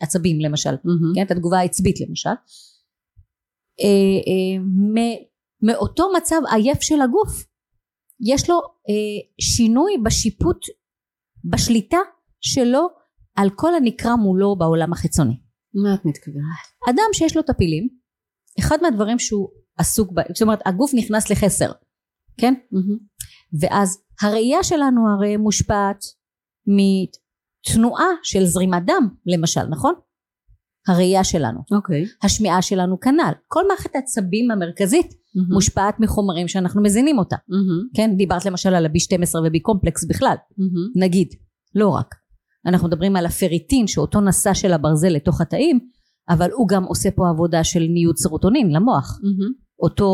[0.00, 1.12] העצבים למשל, מהמם.
[1.14, 2.30] כן, את התגובה העצבית למשל,
[3.80, 3.86] אה,
[4.28, 4.58] אה,
[4.94, 5.22] מ-
[5.62, 7.44] מאותו מצב עייף של הגוף,
[8.20, 10.66] יש לו אה, שינוי בשיפוט,
[11.44, 11.98] בשליטה
[12.40, 12.88] שלו
[13.36, 15.40] על כל הנקרא מולו בעולם החיצוני.
[15.74, 16.44] מה את מתכוונת?
[16.90, 17.88] אדם שיש לו טפילים,
[18.58, 21.72] אחד מהדברים שהוא עסוק בהם, זאת אומרת הגוף נכנס לחסר,
[22.40, 22.54] כן?
[22.70, 22.98] מהמם.
[23.60, 26.04] ואז הראייה שלנו הרי מושפעת
[27.70, 29.94] מתנועה של זרימת דם למשל נכון?
[30.88, 32.04] הראייה שלנו אוקיי.
[32.22, 35.52] השמיעה שלנו כנ"ל כל מערכת העצבים המרכזית מהמם.
[35.52, 37.82] מושפעת מחומרים שאנחנו מזינים אותה מהמם.
[37.94, 40.88] כן דיברת למשל על ה-B12 ו- B complex בכלל מהמם.
[40.96, 41.28] נגיד
[41.74, 42.14] לא רק
[42.66, 45.80] אנחנו מדברים על הפריטין שאותו נשא של הברזל לתוך התאים
[46.28, 49.52] אבל הוא גם עושה פה עבודה של ניוד סרוטונין למוח מהמם.
[49.82, 50.06] אותו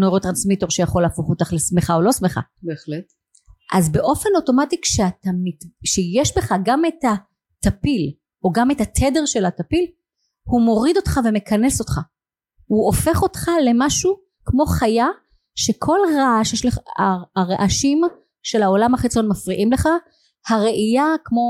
[0.00, 3.04] נוירוטרנסמיטור שיכול להפוך אותך לשמחה או לא שמחה בהחלט.
[3.72, 5.70] אז באופן אוטומטי כשאתה מת...
[5.84, 8.12] שיש בך גם את הטפיל
[8.44, 9.86] או גם את התדר של הטפיל
[10.42, 11.92] הוא מוריד אותך ומכנס אותך
[12.66, 15.06] הוא הופך אותך למשהו כמו חיה
[15.54, 18.00] שכל רעש יש לך הר- הרעשים
[18.42, 19.88] של העולם החיצון מפריעים לך
[20.48, 21.42] הראייה כמו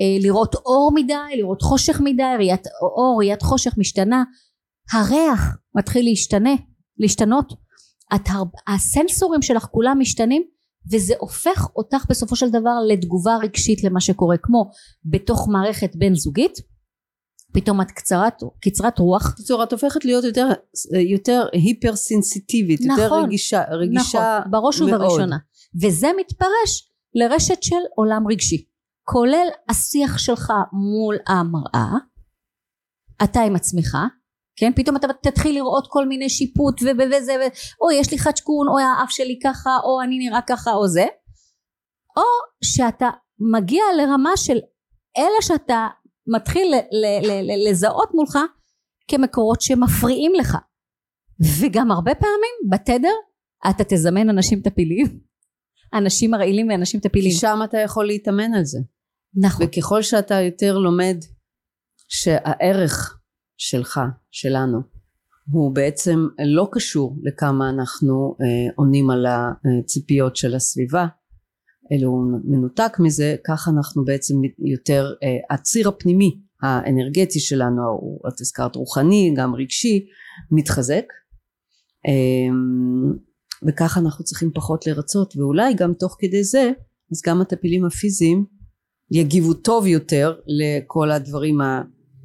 [0.00, 4.22] אה, לראות אור מדי לראות חושך מדי ראיית אור ראיית חושך משתנה
[4.92, 6.50] הריח מתחיל להשתנה
[6.98, 7.52] להשתנות
[8.14, 8.28] את.
[8.68, 10.42] הסנסורים שלך כולם משתנים
[10.92, 14.70] וזה הופך אותך בסופו של דבר לתגובה רגשית למה שקורה כמו
[15.04, 16.58] בתוך מערכת בין זוגית
[17.52, 19.32] פתאום את קצרת, קצרת רוח.
[19.32, 20.48] בקיצור, את הופכת להיות יותר,
[21.10, 24.94] יותר היפר סנסיטיבית, יותר נכון, רגישה, רגישה נכון, בראש מאוד.
[24.94, 25.36] ובראשונה.
[25.82, 28.64] וזה מתפרש לרשת של עולם רגשי.
[29.04, 31.98] כולל השיח שלך מול המראה
[33.24, 33.96] אתה עם עצמך
[34.60, 34.72] כן?
[34.76, 39.10] פתאום אתה תתחיל לראות כל מיני שיפוט וזה ו- אוי יש לי חדשקון או האף
[39.10, 41.06] שלי ככה או אני נראה ככה או זה.
[42.16, 42.22] או
[42.64, 43.10] שאתה
[43.54, 44.58] מגיע לרמה של
[45.18, 45.86] אלה שאתה
[46.26, 46.74] מתחיל
[47.68, 48.38] לזהות מולך
[49.08, 50.56] כמקורות שמפריעים לך.
[51.60, 53.14] וגם הרבה פעמים בתדר
[53.70, 55.20] אתה תזמן אנשים טפילים.
[55.94, 58.78] אנשים מרעילים ואנשים כי טפילים שם אתה יכול להתאמן על זה.
[59.34, 59.66] נכון.
[59.66, 61.16] וככל שאתה יותר לומד
[62.08, 63.17] שהערך
[63.58, 64.00] שלך,
[64.30, 64.78] שלנו,
[65.50, 71.06] הוא בעצם לא קשור לכמה אנחנו אה, עונים על הציפיות של הסביבה,
[71.92, 78.40] אלא הוא מנותק מזה, כך אנחנו בעצם יותר, אה, הציר הפנימי האנרגטי שלנו, הוא, את
[78.40, 80.06] הזכרת רוחני, גם רגשי,
[80.50, 81.04] מתחזק.
[82.06, 82.54] אה,
[83.68, 86.70] וככה אנחנו צריכים פחות לרצות, ואולי גם תוך כדי זה,
[87.12, 88.44] אז גם הטפילים הפיזיים
[89.10, 91.60] יגיבו טוב יותר לכל הדברים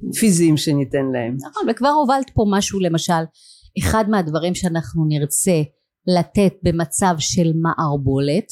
[0.09, 1.35] הפיזיים שניתן להם.
[1.35, 3.23] נכון וכבר הובלת פה משהו למשל
[3.79, 5.61] אחד מהדברים שאנחנו נרצה
[6.07, 8.47] לתת במצב של מערבולת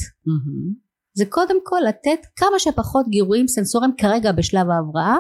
[1.14, 5.16] זה קודם כל לתת כמה שפחות גירויים סנסוריים כרגע בשלב ההבראה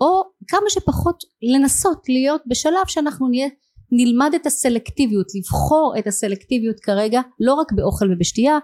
[0.00, 3.48] או כמה שפחות לנסות להיות בשלב שאנחנו נהיה
[3.92, 8.58] נלמד את הסלקטיביות לבחור את הסלקטיביות כרגע לא רק באוכל ובשתייה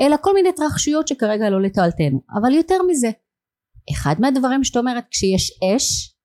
[0.00, 3.10] אלא כל מיני התרחשויות שכרגע לא לתועלתנו אבל יותר מזה
[3.92, 6.17] אחד מהדברים שאת אומרת כשיש אש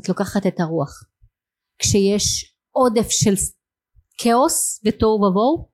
[0.00, 0.90] את לוקחת את הרוח.
[1.78, 3.34] כשיש עודף של
[4.18, 5.70] כאוס ותוהו ובוהו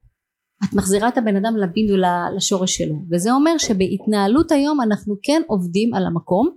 [0.65, 2.95] את מחזירה את הבן אדם לבין ולשורש שלו.
[3.11, 6.57] וזה אומר שבהתנהלות היום אנחנו כן עובדים על המקום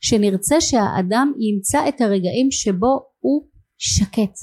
[0.00, 4.34] שנרצה שהאדם ימצא את הרגעים שבו הוא שקט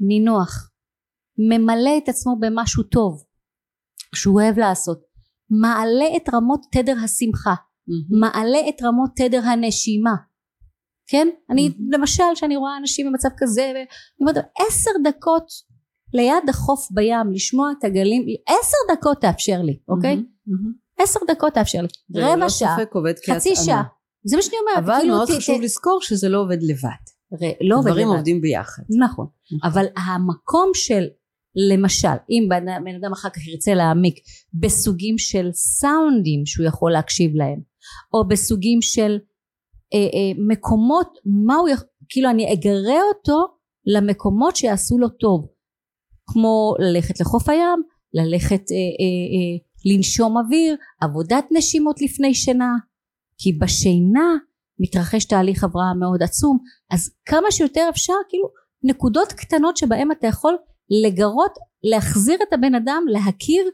[0.00, 0.70] נינוח
[1.38, 3.24] ממלא את עצמו במשהו טוב
[4.14, 5.00] שהוא אוהב לעשות
[5.50, 7.54] מעלה את רמות תדר השמחה
[8.20, 10.14] מעלה את רמות תדר הנשימה
[11.08, 13.86] כן אני למשל שאני רואה אנשים במצב כזה ואני
[14.20, 14.36] אומרת
[14.68, 15.46] עשר דקות
[16.14, 20.22] ליד החוף בים לשמוע את הגלים עשר דקות תאפשר לי אוקיי
[20.98, 21.88] עשר דקות תאפשר לי
[22.22, 22.76] רבע וללא שעה
[23.28, 23.56] חצי.
[23.56, 23.82] שעה
[24.24, 27.48] זה מה שאני אומרת אבל כאילו, מאוד חשוב לזכור שזה לא עובד לבד.
[27.60, 28.16] לא עובד דברים לבד.
[28.16, 28.82] עובדים ביחד.
[29.00, 29.26] נכון.
[29.64, 31.04] אבל המקום של
[31.70, 34.18] למשל אם בן אדם אחר כך ירצה להעמיק
[34.54, 37.60] בסוגים של סאונדים שהוא יכול להקשיב להם
[38.14, 39.18] או בסוגים של
[40.48, 43.46] מקומות מה הוא יכול כאילו אני אגרה אותו
[43.86, 45.46] למקומות שיעשו לו טוב.
[46.26, 47.82] כמו ללכת לחוף הים
[48.14, 52.72] ללכת אה, אה, אה, לנשום אוויר עבודת נשימות לפני שינה.
[53.38, 54.36] כי בשינה
[54.80, 56.58] מתרחש תהליך הבראה מאוד עצום.
[56.90, 58.48] אז כמה שיותר אפשר כאילו
[58.82, 60.56] נקודות קטנות שבהם אתה יכול
[61.04, 63.64] לגרות להחזיר את הבן אדם להכיר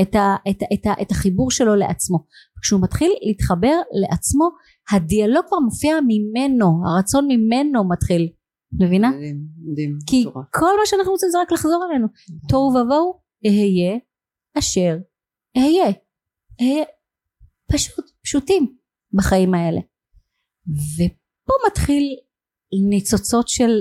[0.00, 2.18] את, ה, את, את, ה, את החיבור שלו לעצמו
[2.62, 4.48] כשהוא מתחיל להתחבר לעצמו
[4.92, 8.28] הדיאלוג כבר מופיע ממנו הרצון ממנו מתחיל
[8.72, 9.10] מבינה?
[9.10, 9.40] מדהים,
[9.72, 9.98] מדהים.
[10.06, 10.46] כי מטורף.
[10.52, 12.06] כל מה שאנחנו רוצים זה רק לחזור אלינו
[12.48, 13.98] תוהו ובוהו אהיה
[14.58, 14.96] אשר
[15.56, 15.92] אהיה
[16.60, 16.84] אהיה
[17.72, 18.76] פשוט פשוטים
[19.12, 19.80] בחיים האלה
[20.66, 22.16] ופה מתחיל
[22.88, 23.80] ניצוצות של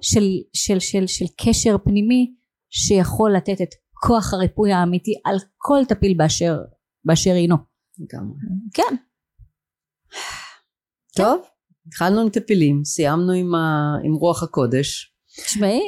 [0.00, 2.34] של, של, של, של קשר פנימי
[2.70, 3.74] שיכול לתת את
[4.06, 6.56] כוח הריפוי האמיתי על כל טפיל באשר,
[7.04, 7.56] באשר הינו.
[7.98, 8.38] לגמרי.
[8.74, 8.96] כן.
[11.16, 11.40] טוב,
[11.86, 13.94] התחלנו עם טפילים, סיימנו עם, ה...
[14.04, 15.14] עם רוח הקודש.
[15.44, 15.80] תשמעי,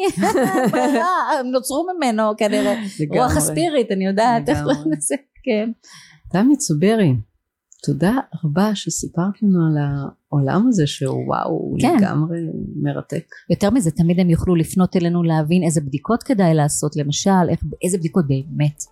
[1.41, 2.75] הם נוצרו ממנו כנראה.
[3.11, 4.59] רוח הספיריט, אני יודעת איך.
[4.63, 5.71] קוראים לזה, כן.
[6.33, 7.15] תמי צוברי,
[7.83, 8.13] תודה
[8.45, 11.97] רבה שסיפרת לנו על העולם הזה שהוא וואו, כן.
[11.99, 12.39] לגמרי
[12.83, 13.25] מרתק.
[13.51, 17.99] יותר מזה, תמיד הם יוכלו לפנות אלינו להבין איזה בדיקות כדאי לעשות, למשל, איך, איזה
[17.99, 18.83] בדיקות באמת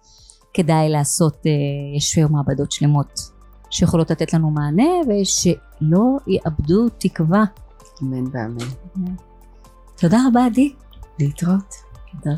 [0.55, 1.51] כדאי לעשות, אה,
[1.97, 3.21] יש היום מעבדות שלמות
[3.71, 7.45] שיכולות לתת לנו מענה ושלא יאבדו תקווה.
[8.03, 8.67] אמן ואמן.
[9.97, 10.73] תודה רבה עדי.
[11.19, 11.75] להתראות.
[12.13, 12.37] תודה.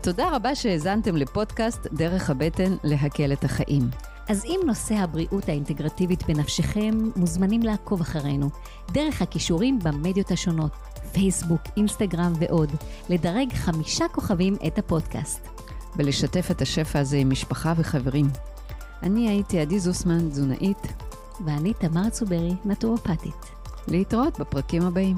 [0.00, 3.82] תודה רבה שהאזנתם לפודקאסט דרך הבטן להקל את החיים.
[4.28, 8.50] אז אם נושא הבריאות האינטגרטיבית בנפשכם, מוזמנים לעקוב אחרינו
[8.92, 10.70] דרך הכישורים במדיות השונות,
[11.16, 12.70] פייסבוק, אינסטגרם ועוד,
[13.08, 15.48] לדרג חמישה כוכבים את הפודקאסט.
[15.96, 18.26] ולשתף את השפע הזה עם משפחה וחברים.
[19.02, 20.92] אני הייתי עדי זוסמן, תזונאית.
[21.44, 23.46] ואני תמר צוברי, נטורופטית.
[23.88, 25.16] להתראות בפרקים הבאים.